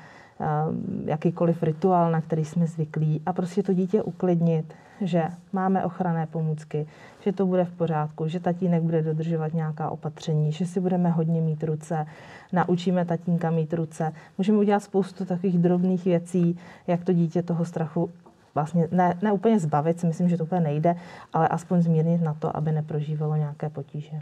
jakýkoliv 1.04 1.62
rituál, 1.62 2.11
na 2.11 2.21
který 2.21 2.45
jsme 2.45 2.66
zvyklí 2.66 3.23
a 3.26 3.33
prostě 3.33 3.62
to 3.62 3.73
dítě 3.73 4.02
uklidnit, 4.02 4.75
že 5.00 5.23
máme 5.52 5.85
ochranné 5.85 6.26
pomůcky, 6.26 6.87
že 7.21 7.33
to 7.33 7.47
bude 7.47 7.64
v 7.64 7.73
pořádku, 7.73 8.28
že 8.28 8.40
tatínek 8.40 8.83
bude 8.83 9.02
dodržovat 9.02 9.54
nějaká 9.54 9.90
opatření, 9.90 10.52
že 10.52 10.66
si 10.66 10.80
budeme 10.80 11.11
hodně 11.11 11.40
mít 11.40 11.64
ruce, 11.64 12.07
naučíme 12.52 13.04
tatínka 13.04 13.50
mít 13.50 13.75
ruce. 13.75 14.12
Můžeme 14.38 14.59
udělat 14.59 14.83
spoustu 14.83 15.25
takových 15.25 15.59
drobných 15.59 16.04
věcí, 16.04 16.59
jak 16.87 17.04
to 17.04 17.12
dítě 17.12 17.42
toho 17.42 17.64
strachu 17.64 18.11
vlastně 18.54 18.88
ne, 18.90 19.14
ne 19.23 19.33
úplně 19.33 19.59
zbavit, 19.59 20.00
si 20.00 20.07
myslím, 20.07 20.28
že 20.28 20.37
to 20.37 20.45
úplně 20.45 20.61
nejde, 20.61 20.97
ale 21.33 21.49
aspoň 21.49 21.83
zmírnit 21.83 22.23
na 22.23 22.35
to, 22.35 22.57
aby 22.57 22.73
neprožívalo 22.73 23.37
nějaké 23.37 23.68
potíže. 23.71 24.21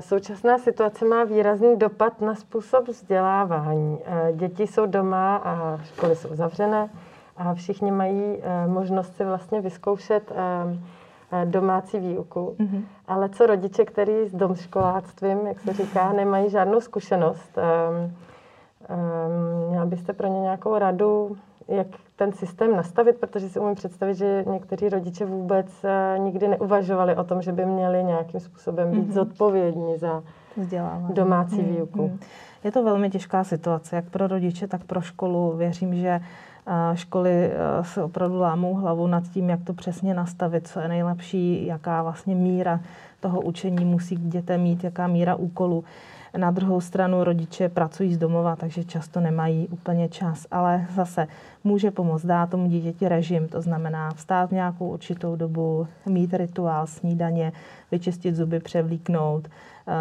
Současná 0.00 0.58
situace 0.58 1.04
má 1.04 1.24
výrazný 1.24 1.76
dopad 1.76 2.20
na 2.20 2.34
způsob 2.34 2.88
vzdělávání. 2.88 3.98
Děti 4.32 4.66
jsou 4.66 4.86
doma 4.86 5.36
a 5.36 5.76
školy 5.84 6.16
jsou 6.16 6.28
zavřené 6.34 6.88
a 7.36 7.54
všichni 7.54 7.90
mají 7.90 8.38
e, 8.42 8.66
možnost 8.66 9.16
si 9.16 9.24
vlastně 9.24 9.60
vyzkoušet 9.60 10.32
e, 10.32 10.34
e, 11.42 11.46
domácí 11.46 11.98
výuku. 11.98 12.56
Mm-hmm. 12.58 12.82
Ale 13.08 13.28
co 13.28 13.46
rodiče, 13.46 13.84
kteří 13.84 14.26
s 14.26 14.34
domškoláctvím, 14.34 15.46
jak 15.46 15.60
se 15.60 15.72
říká, 15.72 16.12
nemají 16.12 16.50
žádnou 16.50 16.80
zkušenost, 16.80 17.58
měla 19.68 19.86
byste 19.86 20.12
pro 20.12 20.28
ně 20.28 20.40
nějakou 20.40 20.78
radu, 20.78 21.36
jak 21.68 21.86
ten 22.16 22.32
systém 22.32 22.76
nastavit, 22.76 23.16
protože 23.16 23.48
si 23.48 23.60
umím 23.60 23.74
představit, 23.74 24.14
že 24.14 24.44
někteří 24.50 24.88
rodiče 24.88 25.24
vůbec 25.24 25.66
eh, 25.84 26.18
nikdy 26.18 26.48
neuvažovali 26.48 27.16
o 27.16 27.24
tom, 27.24 27.42
že 27.42 27.52
by 27.52 27.66
měli 27.66 28.04
nějakým 28.04 28.40
způsobem 28.40 28.90
být 28.90 29.08
mm-hmm. 29.08 29.12
zodpovědní 29.12 29.98
za 29.98 30.22
domácí 31.12 31.56
mm-hmm. 31.56 31.76
výuku. 31.76 32.18
Je 32.64 32.72
to 32.72 32.84
velmi 32.84 33.10
těžká 33.10 33.44
situace, 33.44 33.96
jak 33.96 34.10
pro 34.10 34.26
rodiče, 34.26 34.68
tak 34.68 34.84
pro 34.84 35.00
školu. 35.00 35.56
Věřím, 35.56 35.94
že 35.94 36.20
eh, 36.66 36.96
školy 36.96 37.30
eh, 37.30 37.84
se 37.84 38.02
opravdu 38.02 38.38
lámou 38.38 38.74
hlavu 38.74 39.06
nad 39.06 39.24
tím, 39.28 39.50
jak 39.50 39.64
to 39.64 39.74
přesně 39.74 40.14
nastavit, 40.14 40.68
co 40.68 40.80
je 40.80 40.88
nejlepší, 40.88 41.66
jaká 41.66 42.02
vlastně 42.02 42.34
míra 42.34 42.80
toho 43.20 43.40
učení 43.40 43.84
musí 43.84 44.16
k 44.16 44.20
dětem 44.20 44.60
mít, 44.60 44.84
jaká 44.84 45.06
míra 45.06 45.34
úkolů. 45.34 45.84
Na 46.36 46.50
druhou 46.50 46.80
stranu 46.80 47.24
rodiče 47.24 47.68
pracují 47.68 48.14
z 48.14 48.18
domova, 48.18 48.56
takže 48.56 48.84
často 48.84 49.20
nemají 49.20 49.68
úplně 49.68 50.08
čas. 50.08 50.46
Ale 50.50 50.86
zase 50.94 51.28
může 51.64 51.90
pomoct 51.90 52.26
dát 52.26 52.50
tomu 52.50 52.68
dítěti 52.68 53.08
režim, 53.08 53.48
to 53.48 53.62
znamená 53.62 54.10
vstát 54.10 54.50
v 54.50 54.52
nějakou 54.52 54.88
určitou 54.88 55.36
dobu, 55.36 55.88
mít 56.06 56.34
rituál 56.34 56.86
snídaně, 56.86 57.52
vyčistit 57.90 58.36
zuby, 58.36 58.60
převlíknout, 58.60 59.48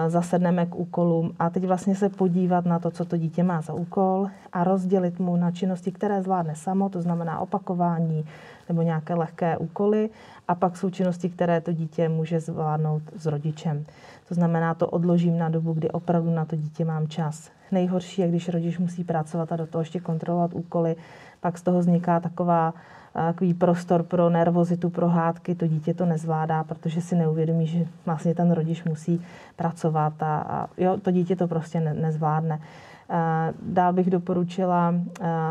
zasedneme 0.08 0.66
k 0.66 0.76
úkolům 0.76 1.34
a 1.40 1.50
teď 1.50 1.66
vlastně 1.66 1.96
se 1.96 2.10
podívat 2.10 2.66
na 2.66 2.80
to, 2.80 2.92
co 2.92 3.06
to 3.06 3.18
dítě 3.18 3.44
má 3.44 3.62
za 3.62 3.74
úkol 3.74 4.28
a 4.54 4.64
rozdělit 4.64 5.20
mu 5.20 5.36
na 5.36 5.52
činnosti, 5.52 5.92
které 5.92 6.22
zvládne 6.22 6.56
samo, 6.56 6.90
to 6.90 7.02
znamená 7.02 7.40
opakování 7.40 8.26
nebo 8.70 8.82
nějaké 8.82 9.14
lehké 9.14 9.58
úkoly 9.58 10.10
a 10.48 10.56
pak 10.56 10.78
jsou 10.78 10.90
činnosti, 10.90 11.30
které 11.30 11.62
to 11.62 11.74
dítě 11.74 12.10
může 12.10 12.40
zvládnout 12.40 13.02
s 13.16 13.26
rodičem. 13.26 13.86
To 14.28 14.34
znamená, 14.34 14.74
to 14.74 14.88
odložím 14.88 15.38
na 15.38 15.50
dobu, 15.50 15.74
kdy 15.74 15.92
opravdu 15.92 16.32
na 16.32 16.46
to 16.46 16.56
dítě 16.56 16.86
mám 16.86 17.08
čas. 17.08 17.52
Nejhorší 17.72 18.22
je, 18.22 18.28
když 18.28 18.50
rodič 18.50 18.78
musí 18.78 19.04
pracovat 19.04 19.52
a 19.52 19.56
do 19.56 19.68
toho 19.68 19.82
ještě 19.82 20.00
kontrolovat 20.00 20.54
úkoly, 20.54 20.96
pak 21.42 21.58
z 21.58 21.62
toho 21.62 21.80
vzniká 21.80 22.20
taková 22.20 22.74
takový 23.16 23.54
prostor 23.54 24.04
pro 24.04 24.30
nervozitu, 24.30 24.90
pro 24.90 25.08
hádky, 25.08 25.56
to 25.56 25.68
dítě 25.68 25.94
to 25.94 26.06
nezvládá, 26.06 26.64
protože 26.64 27.02
si 27.02 27.16
neuvědomí, 27.16 27.68
že 27.68 27.86
vlastně 28.06 28.36
ten 28.36 28.52
rodič 28.52 28.84
musí 28.84 29.22
pracovat 29.56 30.24
a, 30.24 30.38
a 30.38 30.68
jo, 30.78 30.98
to 30.98 31.12
dítě 31.12 31.36
to 31.36 31.48
prostě 31.48 31.80
ne, 31.80 31.94
nezvládne. 31.94 32.60
Dál 33.62 33.94
bych 33.94 34.10
doporučila, 34.10 34.94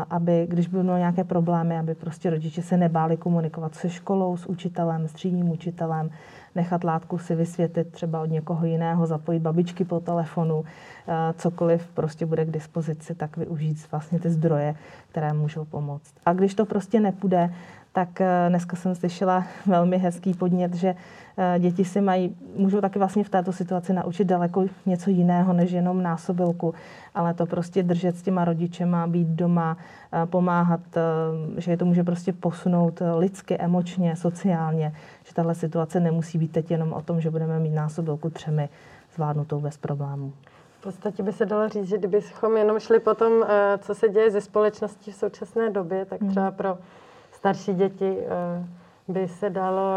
aby, 0.09 0.47
když 0.49 0.67
by 0.67 0.83
mělo 0.83 0.97
nějaké 0.97 1.23
problémy, 1.23 1.77
aby 1.77 1.95
prostě 1.95 2.29
rodiče 2.29 2.61
se 2.61 2.77
nebáli 2.77 3.17
komunikovat 3.17 3.75
se 3.75 3.89
školou, 3.89 4.37
s 4.37 4.45
učitelem, 4.45 5.07
s 5.07 5.13
třídním 5.13 5.51
učitelem, 5.51 6.09
nechat 6.55 6.83
látku 6.83 7.17
si 7.17 7.35
vysvětlit 7.35 7.91
třeba 7.91 8.21
od 8.21 8.25
někoho 8.25 8.65
jiného, 8.65 9.07
zapojit 9.07 9.39
babičky 9.39 9.85
po 9.85 9.99
telefonu, 9.99 10.63
cokoliv 11.37 11.87
prostě 11.87 12.25
bude 12.25 12.45
k 12.45 12.51
dispozici, 12.51 13.15
tak 13.15 13.37
využít 13.37 13.91
vlastně 13.91 14.19
ty 14.19 14.29
zdroje, 14.29 14.75
které 15.09 15.33
můžou 15.33 15.65
pomoct. 15.65 16.13
A 16.25 16.33
když 16.33 16.53
to 16.53 16.65
prostě 16.65 16.99
nepůjde, 16.99 17.53
tak 17.95 18.21
eh, 18.21 18.45
dneska 18.49 18.75
jsem 18.75 18.95
slyšela 18.95 19.45
velmi 19.65 19.97
hezký 19.97 20.33
podnět, 20.33 20.73
že 20.73 20.95
eh, 21.37 21.59
děti 21.59 21.85
si 21.85 22.01
mají, 22.01 22.35
můžou 22.55 22.81
taky 22.81 22.99
vlastně 22.99 23.23
v 23.23 23.29
této 23.29 23.53
situaci 23.53 23.93
naučit 23.93 24.25
daleko 24.25 24.65
něco 24.85 25.09
jiného, 25.09 25.53
než 25.53 25.71
jenom 25.71 26.03
násobilku, 26.03 26.73
ale 27.15 27.33
to 27.33 27.45
prostě 27.45 27.83
držet 27.83 28.17
s 28.17 28.21
těma 28.21 28.45
rodičema, 28.45 29.07
být 29.07 29.27
doma, 29.27 29.77
eh, 30.13 30.25
pomáhat, 30.25 30.81
že 31.57 31.71
je 31.71 31.77
to 31.77 31.85
může 31.85 32.03
prostě 32.03 32.33
posunout 32.33 33.01
lidsky, 33.17 33.57
emočně, 33.57 34.15
sociálně, 34.15 34.93
že 35.23 35.33
tahle 35.33 35.55
situace 35.55 35.99
nemusí 35.99 36.37
být 36.37 36.51
teď 36.51 36.71
jenom 36.71 36.93
o 36.93 37.01
tom, 37.01 37.21
že 37.21 37.31
budeme 37.31 37.59
mít 37.59 37.73
násobilku 37.73 38.29
třemi 38.29 38.69
zvládnutou 39.13 39.59
bez 39.59 39.77
problémů. 39.77 40.33
V 40.79 40.83
podstatě 40.83 41.23
by 41.23 41.33
se 41.33 41.45
dalo 41.45 41.69
říct, 41.69 41.89
že 41.89 41.97
kdybychom 41.97 42.57
jenom 42.57 42.79
šli 42.79 42.99
po 42.99 43.13
tom, 43.13 43.33
co 43.79 43.95
se 43.95 44.09
děje 44.09 44.31
ze 44.31 44.41
společnosti 44.41 45.11
v 45.11 45.15
současné 45.15 45.69
době, 45.69 46.05
tak 46.05 46.21
hmm. 46.21 46.29
třeba 46.29 46.51
pro 46.51 46.77
starší 47.45 47.73
děti 47.73 48.17
eh, 48.19 48.65
by 49.07 49.27
se 49.27 49.49
dalo 49.49 49.91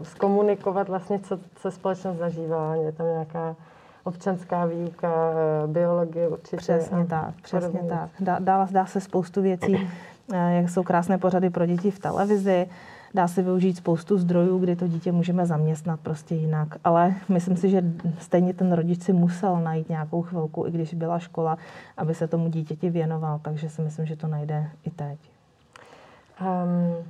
eh, 0.00 0.04
zkomunikovat 0.04 0.88
vlastně, 0.88 1.18
co, 1.18 1.38
co 1.56 1.70
společnost 1.70 2.16
zažívá. 2.16 2.74
Je 2.74 2.92
tam 2.92 3.06
nějaká 3.06 3.56
občanská 4.04 4.66
výuka, 4.66 5.08
eh, 5.08 5.66
biologie 5.66 6.28
určitě. 6.28 6.56
Přesně 6.56 7.06
tak, 7.06 7.34
přesně 7.42 7.80
tak. 7.88 8.08
Dá, 8.20 8.38
dá, 8.38 8.68
dá 8.70 8.86
se 8.86 9.00
spoustu 9.00 9.42
věcí, 9.42 9.88
jak 10.32 10.70
jsou 10.70 10.82
krásné 10.82 11.18
pořady 11.18 11.50
pro 11.50 11.66
děti 11.66 11.90
v 11.90 11.98
televizi, 11.98 12.68
dá 13.14 13.28
se 13.28 13.42
využít 13.42 13.76
spoustu 13.76 14.18
zdrojů, 14.18 14.58
kdy 14.58 14.76
to 14.76 14.88
dítě 14.88 15.12
můžeme 15.12 15.46
zaměstnat 15.46 16.00
prostě 16.00 16.34
jinak. 16.34 16.68
Ale 16.84 17.14
myslím 17.28 17.56
si, 17.56 17.70
že 17.70 17.84
stejně 18.18 18.54
ten 18.54 18.72
rodič 18.72 19.02
si 19.02 19.12
musel 19.12 19.60
najít 19.60 19.88
nějakou 19.88 20.22
chvilku, 20.22 20.66
i 20.66 20.70
když 20.70 20.94
byla 20.94 21.18
škola, 21.18 21.58
aby 21.96 22.14
se 22.14 22.28
tomu 22.28 22.48
dítěti 22.48 22.90
věnoval. 22.90 23.38
Takže 23.42 23.68
si 23.68 23.82
myslím, 23.82 24.06
že 24.06 24.16
to 24.16 24.26
najde 24.26 24.70
i 24.84 24.90
teď. 24.90 25.35
Um, 26.40 27.04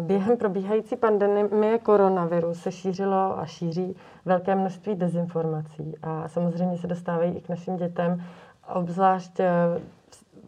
Během 0.00 0.36
probíhající 0.36 0.96
pandemie 0.96 1.78
koronaviru 1.78 2.54
se 2.54 2.72
šířilo 2.72 3.38
a 3.38 3.46
šíří 3.46 3.96
velké 4.24 4.54
množství 4.54 4.94
dezinformací 4.94 5.94
a 6.02 6.28
samozřejmě 6.28 6.78
se 6.78 6.86
dostávají 6.86 7.32
i 7.32 7.40
k 7.40 7.48
našim 7.48 7.76
dětem, 7.76 8.24
obzvlášť 8.74 9.40
eh, 9.40 9.50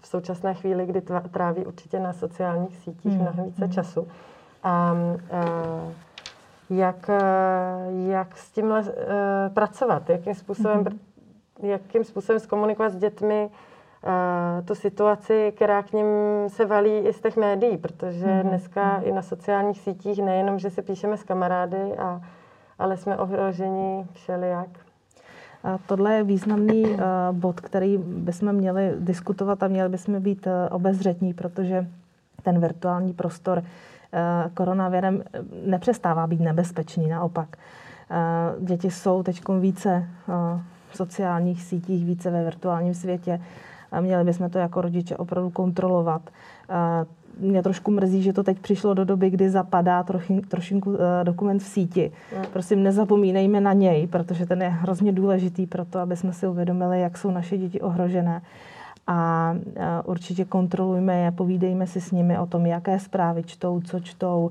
v 0.01 0.07
současné 0.07 0.55
chvíli, 0.55 0.87
kdy 0.87 1.03
tráví 1.31 1.67
určitě 1.67 2.01
na 2.01 2.13
sociálních 2.13 2.77
sítích 2.77 3.13
hmm. 3.13 3.21
mnohem 3.21 3.45
více 3.45 3.65
hmm. 3.65 3.73
času. 3.73 4.09
A, 4.63 4.97
jak, 6.71 7.11
jak 8.07 8.37
s 8.37 8.51
tímhle 8.51 8.85
pracovat, 9.55 10.11
jakým 10.11 10.35
způsobem, 10.35 10.85
hmm. 10.85 11.71
jakým 11.71 12.05
způsobem 12.05 12.41
zkomunikovat 12.41 12.93
s 12.93 12.97
dětmi, 12.97 13.51
tu 14.65 14.75
situaci, 14.75 15.53
která 15.57 15.83
k 15.83 15.93
ním 15.93 16.07
se 16.49 16.67
valí 16.67 16.99
i 16.99 17.13
z 17.13 17.21
těch 17.21 17.37
médií, 17.37 17.77
protože 17.77 18.27
mm-hmm. 18.27 18.49
dneska 18.49 18.97
i 18.97 19.13
na 19.13 19.23
sociálních 19.23 19.81
sítích 19.81 20.19
nejenom, 20.19 20.59
že 20.59 20.71
si 20.71 20.83
píšeme 20.83 21.17
s 21.17 21.23
kamarády, 21.23 21.97
a, 21.99 22.21
ale 22.79 22.97
jsme 22.97 23.17
ohroženi 23.17 24.07
všelijak. 24.13 24.69
Tohle 25.87 26.15
je 26.15 26.25
významný 26.25 26.97
bod, 27.33 27.61
který 27.61 27.99
bychom 27.99 28.53
měli 28.53 28.93
diskutovat 28.99 29.63
a 29.63 29.69
měli 29.69 29.89
bychom 29.89 30.21
být 30.21 30.49
obezřetní, 30.71 31.35
protože 31.35 31.87
ten 32.43 32.61
virtuální 32.61 33.13
prostor 33.13 33.63
koronavirem 34.55 35.23
nepřestává 35.67 36.27
být 36.27 36.41
nebezpečný, 36.41 37.09
naopak. 37.09 37.57
Děti 38.61 38.91
jsou 38.91 39.23
teď 39.23 39.41
více 39.61 40.09
v 40.91 40.97
sociálních 40.97 41.63
sítích, 41.63 42.07
více 42.07 42.31
ve 42.31 42.45
virtuálním 42.45 42.95
světě. 42.95 43.41
Měli 44.01 44.25
bychom 44.25 44.51
to 44.51 44.59
jako 44.59 44.81
rodiče 44.81 45.17
opravdu 45.17 45.51
kontrolovat. 45.51 46.31
Mě 47.39 47.63
trošku 47.63 47.91
mrzí, 47.91 48.23
že 48.23 48.33
to 48.33 48.43
teď 48.43 48.59
přišlo 48.59 48.95
do 48.95 49.05
doby, 49.05 49.31
kdy 49.31 49.51
zapadá 49.51 50.03
trochin, 50.03 50.43
trošinku 50.43 50.95
eh, 50.95 51.25
dokument 51.25 51.59
v 51.59 51.67
síti. 51.67 52.13
Prosím, 52.53 52.83
nezapomínejme 52.83 53.61
na 53.61 53.73
něj, 53.73 54.07
protože 54.07 54.47
ten 54.47 54.63
je 54.63 54.69
hrozně 54.69 55.13
důležitý 55.13 55.67
pro 55.67 55.85
to, 55.85 55.99
aby 55.99 56.17
jsme 56.17 56.33
si 56.33 56.47
uvědomili, 56.47 57.01
jak 57.01 57.19
jsou 57.19 57.31
naše 57.31 57.59
děti 57.59 57.81
ohrožené. 57.81 58.43
A 59.07 59.55
určitě 60.05 60.45
kontrolujme 60.45 61.19
je, 61.19 61.31
povídejme 61.31 61.87
si 61.87 62.01
s 62.01 62.11
nimi 62.11 62.39
o 62.39 62.47
tom, 62.47 62.67
jaké 62.67 62.99
zprávy 62.99 63.43
čtou, 63.43 63.81
co 63.81 64.01
čtou, 64.01 64.51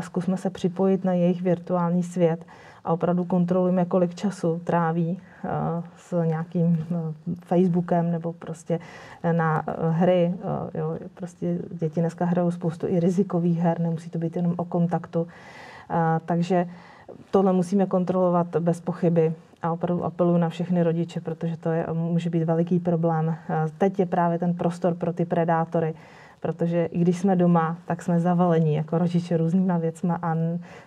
zkusme 0.00 0.36
se 0.36 0.50
připojit 0.50 1.04
na 1.04 1.12
jejich 1.12 1.42
virtuální 1.42 2.02
svět 2.02 2.44
a 2.84 2.92
opravdu 2.92 3.24
kontrolujeme, 3.24 3.84
kolik 3.84 4.14
času 4.14 4.60
tráví 4.64 5.18
eh, 5.44 5.48
s 5.96 6.22
nějakým 6.24 6.86
eh, 6.90 7.34
Facebookem 7.44 8.10
nebo 8.10 8.32
prostě 8.32 8.78
eh, 9.22 9.32
na 9.32 9.64
hry. 9.90 10.34
Jo, 10.74 10.98
prostě 11.14 11.58
děti 11.70 12.00
dneska 12.00 12.24
hrajou 12.24 12.50
spoustu 12.50 12.86
i 12.88 13.00
rizikových 13.00 13.58
her, 13.58 13.80
nemusí 13.80 14.10
to 14.10 14.18
být 14.18 14.36
jenom 14.36 14.54
o 14.56 14.64
kontaktu. 14.64 15.26
Takže 16.26 16.66
tohle 17.30 17.52
musíme 17.52 17.86
kontrolovat 17.86 18.46
bez 18.56 18.80
pochyby 18.80 19.32
a 19.62 19.72
opravdu 19.72 20.04
apeluju 20.04 20.38
na 20.38 20.48
všechny 20.48 20.82
rodiče, 20.82 21.20
protože 21.20 21.56
to 21.56 21.68
je, 21.70 21.86
může 21.92 22.30
být 22.30 22.44
veliký 22.44 22.78
problém. 22.78 23.36
Teď 23.78 23.98
je 23.98 24.06
právě 24.06 24.38
ten 24.38 24.54
prostor 24.54 24.94
pro 24.94 25.12
ty 25.12 25.24
predátory, 25.24 25.94
protože 26.44 26.84
i 26.84 26.98
když 26.98 27.18
jsme 27.18 27.36
doma, 27.36 27.76
tak 27.86 28.02
jsme 28.02 28.20
zavalení 28.20 28.74
jako 28.74 28.98
rodiče 28.98 29.36
různýma 29.36 29.78
věcma 29.78 30.18
a 30.22 30.36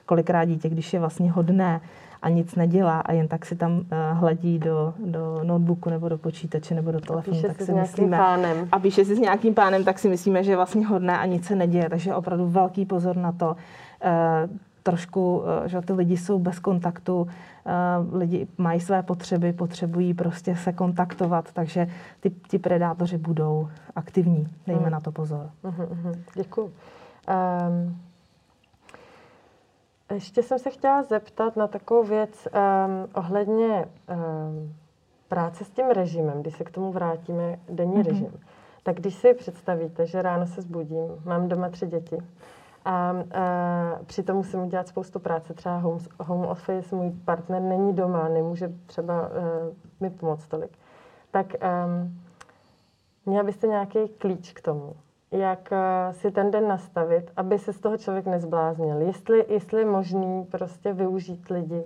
kolikrát 0.06 0.46
dítě, 0.46 0.70
když 0.70 0.94
je 0.94 1.00
vlastně 1.00 1.32
hodné 1.32 1.82
a 2.22 2.30
nic 2.30 2.56
nedělá 2.56 3.00
a 3.00 3.12
jen 3.14 3.28
tak 3.28 3.46
si 3.46 3.56
tam 3.56 3.72
uh, 3.74 3.84
hledí 4.20 4.60
do, 4.60 4.94
do 5.06 5.40
notebooku 5.44 5.90
nebo 5.90 6.10
do 6.10 6.18
počítače 6.18 6.76
nebo 6.76 6.92
do 6.92 7.02
telefonu, 7.02 7.42
tak 7.42 7.62
si 7.62 7.74
myslíme, 7.74 8.18
pánem. 8.18 8.68
a 8.72 8.80
píše 8.80 9.06
si 9.06 9.16
s 9.16 9.20
nějakým 9.20 9.54
pánem, 9.54 9.84
tak 9.84 10.00
si 10.00 10.10
myslíme, 10.10 10.44
že 10.44 10.52
je 10.52 10.56
vlastně 10.56 10.88
hodné 10.88 11.18
a 11.18 11.26
nic 11.26 11.46
se 11.46 11.56
neděje, 11.56 11.90
takže 11.90 12.16
opravdu 12.16 12.48
velký 12.48 12.86
pozor 12.86 13.16
na 13.16 13.32
to. 13.32 13.56
Trošku, 14.88 15.44
eh, 15.66 15.70
že 15.70 15.82
ty 15.82 15.94
lidi 15.94 16.18
jsou 16.18 16.40
bez 16.40 16.60
kontaktu, 16.60 17.28
lidi 18.12 18.48
mají 18.58 18.80
své 18.80 19.04
potřeby, 19.04 19.54
potřebují 19.54 20.14
prostě 20.14 20.56
se 20.56 20.74
kontaktovat, 20.74 21.52
takže 21.54 21.88
ty, 22.20 22.30
ty 22.30 22.60
predátoři 22.60 23.18
budou 23.18 23.68
aktivní. 23.96 24.48
Dejme 24.68 24.82
hmm. 24.82 24.92
na 24.92 25.00
to 25.00 25.12
pozor. 25.12 25.50
Uh-huh, 25.64 26.16
Děkuji. 26.36 26.64
Um, 26.64 28.02
ještě 30.14 30.44
jsem 30.44 30.60
se 30.60 30.70
chtěla 30.70 31.04
zeptat 31.04 31.56
na 31.56 31.68
takovou 31.68 32.04
věc 32.04 32.48
um, 32.48 33.10
ohledně 33.14 33.86
um, 33.86 34.76
práce 35.28 35.64
s 35.66 35.70
tím 35.70 35.86
režimem, 35.90 36.42
když 36.42 36.58
se 36.58 36.64
k 36.64 36.72
tomu 36.72 36.92
vrátíme, 36.92 37.60
denní 37.70 37.94
mm-hmm. 37.94 38.08
režim. 38.08 38.40
Tak 38.84 38.96
když 38.96 39.16
si 39.16 39.34
představíte, 39.34 40.06
že 40.06 40.22
ráno 40.22 40.48
se 40.48 40.62
zbudím, 40.62 41.08
mám 41.26 41.48
doma 41.48 41.70
tři 41.70 41.88
děti 41.88 42.18
a, 42.88 42.92
a 42.92 43.16
přitom 44.06 44.38
musím 44.38 44.60
udělat 44.60 44.88
spoustu 44.88 45.20
práce, 45.20 45.54
třeba 45.54 45.78
home, 45.78 46.00
home 46.20 46.46
office, 46.46 46.96
můj 46.96 47.12
partner 47.26 47.62
není 47.62 47.94
doma, 47.94 48.28
nemůže 48.28 48.72
třeba 48.86 49.22
uh, 49.22 49.34
mi 50.00 50.10
pomoct 50.10 50.48
tolik, 50.48 50.72
tak 51.32 51.48
um, 51.86 52.22
měla 53.26 53.44
byste 53.44 53.68
nějaký 53.68 54.00
klíč 54.08 54.54
k 54.54 54.62
tomu, 54.62 54.94
jak 55.32 55.72
eh, 55.72 56.14
si 56.14 56.32
ten 56.32 56.52
den 56.52 56.68
nastavit, 56.68 57.32
aby 57.38 57.60
se 57.60 57.74
z 57.74 57.80
toho 57.80 57.98
člověk 57.98 58.26
nezbláznil. 58.26 59.02
Jestli, 59.02 59.46
jestli 59.50 59.80
je 59.80 59.86
možný 59.86 60.46
prostě 60.46 60.94
využít 60.94 61.50
lidi 61.50 61.84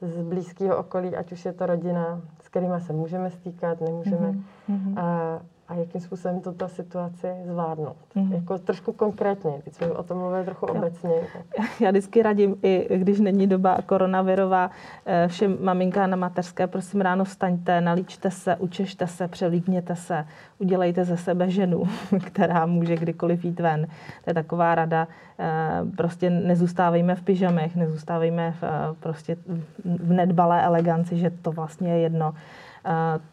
z 0.00 0.22
blízkého 0.22 0.76
okolí, 0.76 1.16
ať 1.16 1.32
už 1.32 1.44
je 1.44 1.52
to 1.52 1.66
rodina, 1.66 2.20
s 2.42 2.48
kterými 2.48 2.80
se 2.80 2.92
můžeme 2.92 3.30
stýkat, 3.30 3.80
nemůžeme. 3.80 4.34
Mm-hmm. 4.68 5.00
A, 5.00 5.40
a 5.68 5.74
jakým 5.74 6.00
způsobem 6.00 6.40
tuto 6.40 6.68
situaci 6.68 7.26
zvládnout. 7.44 7.96
Mm-hmm. 8.16 8.34
Jako 8.34 8.58
trošku 8.58 8.92
konkrétně, 8.92 9.52
teď 9.64 9.74
jsme 9.74 9.86
o 9.86 10.02
tom 10.02 10.18
mluvili 10.18 10.44
trochu 10.44 10.66
jo. 10.68 10.74
obecně. 10.74 11.10
Já 11.80 11.90
vždycky 11.90 12.22
radím, 12.22 12.56
i 12.62 12.98
když 12.98 13.20
není 13.20 13.46
doba 13.46 13.78
koronavirová, 13.86 14.70
eh, 15.06 15.28
všem 15.28 15.58
maminkám 15.60 16.10
na 16.10 16.16
mateřské, 16.16 16.66
prosím 16.66 17.00
ráno 17.00 17.24
vstaňte, 17.24 17.80
nalíčte 17.80 18.30
se, 18.30 18.56
učešte 18.56 19.06
se, 19.06 19.28
převlíkněte 19.28 19.96
se, 19.96 20.26
udělejte 20.58 21.04
ze 21.04 21.16
sebe 21.16 21.50
ženu, 21.50 21.82
která 22.26 22.66
může 22.66 22.96
kdykoliv 22.96 23.44
jít 23.44 23.60
ven. 23.60 23.86
To 24.24 24.30
je 24.30 24.34
taková 24.34 24.74
rada. 24.74 25.08
Eh, 25.38 25.84
prostě 25.96 26.30
nezůstávejme 26.30 27.14
v 27.14 27.22
pyžamech, 27.22 27.76
nezůstávejme 27.76 28.52
v, 28.52 28.62
eh, 28.62 28.68
prostě 29.00 29.36
v 29.84 30.12
nedbalé 30.12 30.62
eleganci, 30.62 31.16
že 31.16 31.30
to 31.30 31.52
vlastně 31.52 31.88
je 31.88 31.98
jedno 31.98 32.34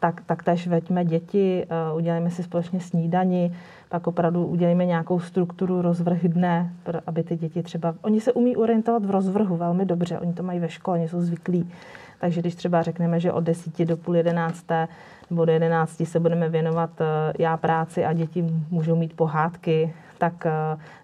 tak, 0.00 0.20
tak 0.26 0.42
tež 0.42 0.66
veďme 0.66 1.04
děti, 1.04 1.66
udělejme 1.94 2.30
si 2.30 2.42
společně 2.42 2.80
snídani, 2.80 3.52
pak 3.88 4.06
opravdu 4.06 4.46
udělejme 4.46 4.84
nějakou 4.84 5.20
strukturu 5.20 5.82
rozvrh 5.82 6.22
dne, 6.22 6.72
aby 7.06 7.22
ty 7.22 7.36
děti 7.36 7.62
třeba, 7.62 7.94
oni 8.02 8.20
se 8.20 8.32
umí 8.32 8.56
orientovat 8.56 9.04
v 9.04 9.10
rozvrhu 9.10 9.56
velmi 9.56 9.84
dobře, 9.84 10.18
oni 10.18 10.32
to 10.32 10.42
mají 10.42 10.60
ve 10.60 10.68
škole, 10.68 10.98
oni 10.98 11.08
jsou 11.08 11.20
zvyklí. 11.20 11.70
Takže 12.20 12.40
když 12.40 12.54
třeba 12.54 12.82
řekneme, 12.82 13.20
že 13.20 13.32
od 13.32 13.40
10 13.40 13.84
do 13.84 13.96
půl 13.96 14.16
jedenácté 14.16 14.88
nebo 15.30 15.44
do 15.44 15.52
11 15.52 16.02
se 16.04 16.20
budeme 16.20 16.48
věnovat 16.48 17.00
e, 17.00 17.04
já 17.38 17.56
práci 17.56 18.04
a 18.04 18.12
děti 18.12 18.44
můžou 18.70 18.96
mít 18.96 19.16
pohádky, 19.16 19.94
tak 20.18 20.46
eh, 20.46 20.50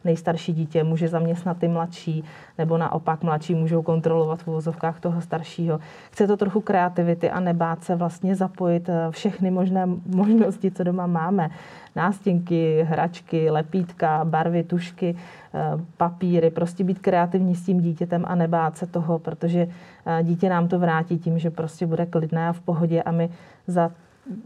nejstarší 0.04 0.52
dítě 0.52 0.84
může 0.84 1.08
zaměstnat 1.08 1.56
ty 1.58 1.68
mladší, 1.68 2.24
nebo 2.58 2.78
naopak 2.78 3.22
mladší 3.22 3.54
můžou 3.54 3.82
kontrolovat 3.82 4.42
v 4.42 4.48
uvozovkách 4.48 5.00
toho 5.00 5.20
staršího. 5.20 5.80
Chce 6.10 6.26
to 6.26 6.36
trochu 6.36 6.60
kreativity 6.60 7.30
a 7.30 7.40
nebát 7.40 7.84
se 7.84 7.96
vlastně 7.96 8.34
zapojit 8.34 8.88
eh, 8.88 9.10
všechny 9.10 9.50
možné 9.50 9.86
možnosti, 10.06 10.70
co 10.70 10.84
doma 10.84 11.06
máme. 11.06 11.50
Nástěnky, 11.96 12.86
hračky, 12.88 13.50
lepítka, 13.50 14.24
barvy, 14.24 14.62
tušky, 14.62 15.16
eh, 15.54 15.60
papíry, 15.96 16.50
prostě 16.50 16.84
být 16.84 16.98
kreativní 16.98 17.54
s 17.54 17.64
tím 17.66 17.80
dítětem 17.80 18.24
a 18.26 18.34
nebát 18.34 18.76
se 18.76 18.86
toho, 18.86 19.18
protože 19.18 19.68
dítě 20.22 20.48
nám 20.48 20.68
to 20.68 20.78
vrátí 20.78 21.18
tím, 21.18 21.38
že 21.38 21.50
prostě 21.50 21.86
bude 21.86 22.06
klidné 22.06 22.48
a 22.48 22.52
v 22.52 22.60
pohodě 22.60 23.02
a 23.02 23.10
my 23.10 23.30
za 23.66 23.90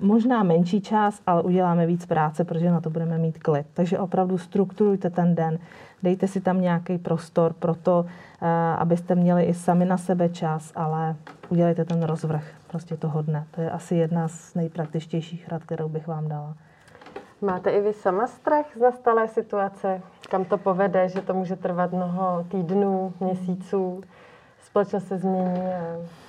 možná 0.01 0.43
menší 0.43 0.81
čas, 0.81 1.21
ale 1.27 1.43
uděláme 1.43 1.87
víc 1.87 2.07
práce, 2.07 2.45
protože 2.45 2.71
na 2.71 2.81
to 2.81 2.91
budeme 2.91 3.19
mít 3.19 3.39
klid. 3.39 3.67
Takže 3.75 3.99
opravdu 3.99 4.39
strukturujte 4.39 5.11
ten 5.11 5.35
den, 5.35 5.59
dejte 6.03 6.29
si 6.29 6.41
tam 6.41 6.61
nějaký 6.61 6.99
prostor 6.99 7.53
pro 7.53 7.75
to, 7.75 8.07
eh, 8.43 8.47
abyste 8.79 9.15
měli 9.15 9.45
i 9.45 9.55
sami 9.55 9.85
na 9.85 9.97
sebe 9.97 10.29
čas, 10.29 10.73
ale 10.75 11.17
udělejte 11.49 11.85
ten 11.85 12.03
rozvrh 12.03 12.45
prostě 12.67 12.97
toho 12.97 13.23
dne. 13.23 13.47
To 13.51 13.61
je 13.61 13.71
asi 13.71 13.95
jedna 13.95 14.29
z 14.29 14.55
nejpraktičtějších 14.55 15.49
rad, 15.49 15.65
kterou 15.65 15.89
bych 15.89 16.07
vám 16.07 16.29
dala. 16.29 16.55
Máte 17.41 17.71
i 17.71 17.81
vy 17.81 17.93
sama 17.93 18.27
strach 18.27 18.67
z 18.77 18.81
nastalé 18.81 19.29
situace? 19.29 20.03
Kam 20.31 20.45
to 20.45 20.59
povede, 20.59 21.09
že 21.09 21.21
to 21.21 21.35
může 21.35 21.57
trvat 21.57 21.93
mnoho 21.93 22.45
týdnů, 22.49 23.13
měsíců, 23.21 24.01
společnost 24.65 25.09
se 25.09 25.19
změní? 25.19 25.61
A... 25.61 26.26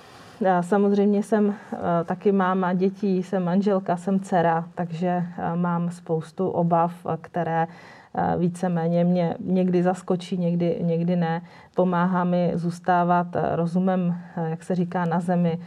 Samozřejmě 0.60 1.22
jsem 1.22 1.54
eh, 1.72 1.78
taky 2.04 2.32
máma 2.32 2.72
dětí, 2.72 3.22
jsem 3.22 3.44
manželka, 3.44 3.96
jsem 3.96 4.20
dcera, 4.20 4.64
takže 4.74 5.08
eh, 5.08 5.56
mám 5.56 5.90
spoustu 5.90 6.48
obav, 6.48 6.92
které 7.20 7.66
eh, 8.14 8.36
víceméně 8.38 9.04
mě 9.04 9.34
někdy 9.40 9.82
zaskočí, 9.82 10.38
někdy, 10.38 10.78
někdy 10.80 11.16
ne. 11.16 11.42
Pomáhá 11.74 12.24
mi 12.24 12.52
zůstávat 12.54 13.26
rozumem, 13.54 14.16
jak 14.46 14.62
se 14.62 14.74
říká, 14.74 15.04
na 15.04 15.20
zemi, 15.20 15.58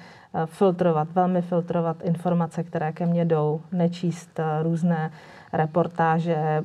filtrovat, 0.46 1.08
velmi 1.16 1.42
filtrovat 1.42 2.04
informace, 2.04 2.64
které 2.64 2.92
ke 2.92 3.06
mně 3.06 3.26
jdou, 3.26 3.62
nečíst 3.72 4.40
různé 4.62 5.12
reportáže, 5.54 6.64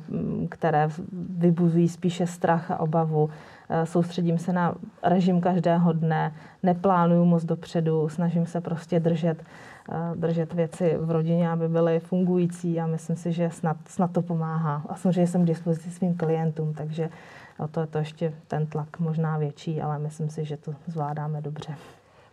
které 0.49 0.89
vybuzují 1.37 1.89
spíše 1.89 2.27
strach 2.27 2.71
a 2.71 2.79
obavu. 2.79 3.29
Eh, 3.69 3.85
soustředím 3.85 4.37
se 4.37 4.53
na 4.53 4.75
režim 5.03 5.41
každého 5.41 5.93
dne, 5.93 6.33
neplánuju 6.63 7.25
moc 7.25 7.45
dopředu, 7.45 8.09
snažím 8.09 8.45
se 8.45 8.61
prostě 8.61 8.99
držet, 8.99 9.43
eh, 9.91 10.15
držet 10.15 10.53
věci 10.53 10.97
v 10.99 11.11
rodině, 11.11 11.49
aby 11.49 11.67
byly 11.67 11.99
fungující 11.99 12.79
a 12.79 12.87
myslím 12.87 13.15
si, 13.15 13.31
že 13.31 13.49
snad, 13.49 13.77
snad 13.87 14.11
to 14.11 14.21
pomáhá. 14.21 14.81
A 14.89 14.95
samozřejmě 14.95 15.27
jsem 15.27 15.43
k 15.43 15.47
dispozici 15.47 15.91
svým 15.91 16.17
klientům, 16.17 16.73
takže 16.73 17.09
o 17.59 17.67
to 17.67 17.81
je 17.81 17.87
to 17.87 17.97
ještě 17.97 18.33
ten 18.47 18.67
tlak 18.67 18.99
možná 18.99 19.37
větší, 19.37 19.81
ale 19.81 19.99
myslím 19.99 20.29
si, 20.29 20.45
že 20.45 20.57
to 20.57 20.73
zvládáme 20.87 21.41
dobře. 21.41 21.75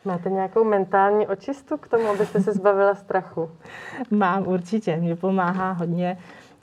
Máte 0.04 0.30
nějakou 0.30 0.64
mentální 0.64 1.26
očistu 1.26 1.76
k 1.76 1.88
tomu, 1.88 2.08
abyste 2.08 2.40
se 2.40 2.52
zbavila 2.52 2.94
strachu? 2.94 3.50
Mám 4.10 4.48
určitě. 4.48 4.96
Mě 4.96 5.16
pomáhá 5.16 5.72
hodně 5.72 6.16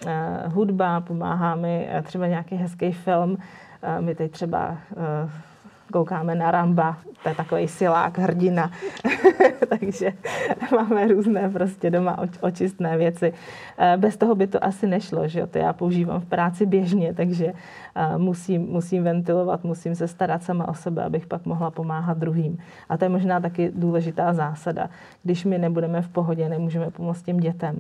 uh, 0.06 0.12
hudba, 0.54 1.02
pomáhá 1.02 1.56
mi 1.56 1.90
třeba 2.04 2.28
nějaký 2.28 2.56
hezký 2.56 2.92
film, 2.92 3.38
my 4.00 4.16
teď 4.16 4.32
třeba 4.32 4.78
koukáme 5.92 6.36
na 6.36 6.52
Ramba, 6.52 6.98
to 7.24 7.30
je 7.30 7.36
takový 7.36 7.68
silák, 7.68 8.18
hrdina. 8.18 8.72
Takže 9.70 10.14
máme 10.76 11.08
různé 11.08 11.50
prostě 11.50 11.90
doma 11.90 12.18
očistné 12.42 12.98
věci. 12.98 13.34
Eh, 13.78 13.98
bez 13.98 14.18
toho 14.18 14.36
by 14.36 14.48
to 14.48 14.64
asi 14.64 14.88
nešlo, 14.88 15.28
že 15.28 15.40
jo? 15.40 15.48
To 15.48 15.58
já 15.58 15.74
používám 15.74 16.22
v 16.22 16.26
práci 16.26 16.66
běžně, 16.66 17.14
takže 17.14 17.54
eh, 17.96 18.18
musím, 18.18 18.62
musím 18.62 19.04
ventilovat, 19.04 19.64
musím 19.64 19.96
se 19.96 20.08
starat 20.08 20.44
sama 20.44 20.68
o 20.68 20.74
sebe, 20.74 21.04
abych 21.04 21.26
pak 21.26 21.46
mohla 21.46 21.72
pomáhat 21.72 22.18
druhým. 22.18 22.58
A 22.90 22.98
to 22.98 23.06
je 23.06 23.10
možná 23.10 23.40
taky 23.40 23.72
důležitá 23.76 24.34
zásada. 24.34 24.90
Když 25.24 25.46
my 25.46 25.58
nebudeme 25.58 26.02
v 26.02 26.10
pohodě, 26.10 26.50
nemůžeme 26.50 26.92
pomoct 26.92 27.22
těm 27.22 27.40
dětem. 27.40 27.80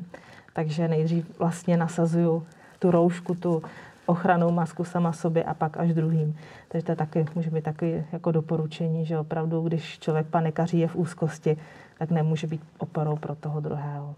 Takže 0.53 0.87
nejdřív 0.87 1.39
vlastně 1.39 1.77
nasazuju 1.77 2.43
tu 2.79 2.91
roušku, 2.91 3.35
tu 3.35 3.63
ochranou 4.12 4.52
masku 4.52 4.84
sama 4.84 5.13
sobě 5.13 5.43
a 5.43 5.54
pak 5.54 5.78
až 5.78 5.93
druhým. 5.93 6.38
Takže 6.67 6.86
to 6.86 6.91
je 6.91 6.95
taky, 6.95 7.26
může 7.36 7.50
být 7.50 7.63
taky 7.63 8.06
jako 8.12 8.32
doporučení, 8.32 9.06
že 9.06 9.19
opravdu, 9.19 9.62
když 9.62 10.00
člověk 10.00 10.28
panikaří 10.28 10.80
je 10.80 10.88
v 10.88 10.95
úzkosti, 10.95 11.58
tak 12.00 12.12
nemůže 12.12 12.47
být 12.47 12.62
oporou 12.78 13.15
pro 13.15 13.36
toho 13.36 13.60
druhého. 13.60 14.15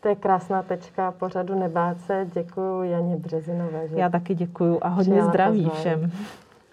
To 0.00 0.08
je 0.08 0.16
krásná 0.16 0.62
tečka 0.62 1.12
pořadu 1.12 1.58
Nebát 1.58 2.00
se. 2.00 2.26
Děkuji 2.34 2.82
Janě 2.90 3.16
Březinové. 3.16 3.88
Že 3.88 3.96
Já 3.96 4.08
taky 4.08 4.34
děkuji 4.34 4.78
a 4.82 4.88
hodně 4.88 5.22
zdraví 5.22 5.64
pozvání. 5.64 5.80
všem. 5.80 6.10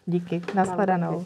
Díky. 0.05 0.41
Nashledanou. 0.55 1.25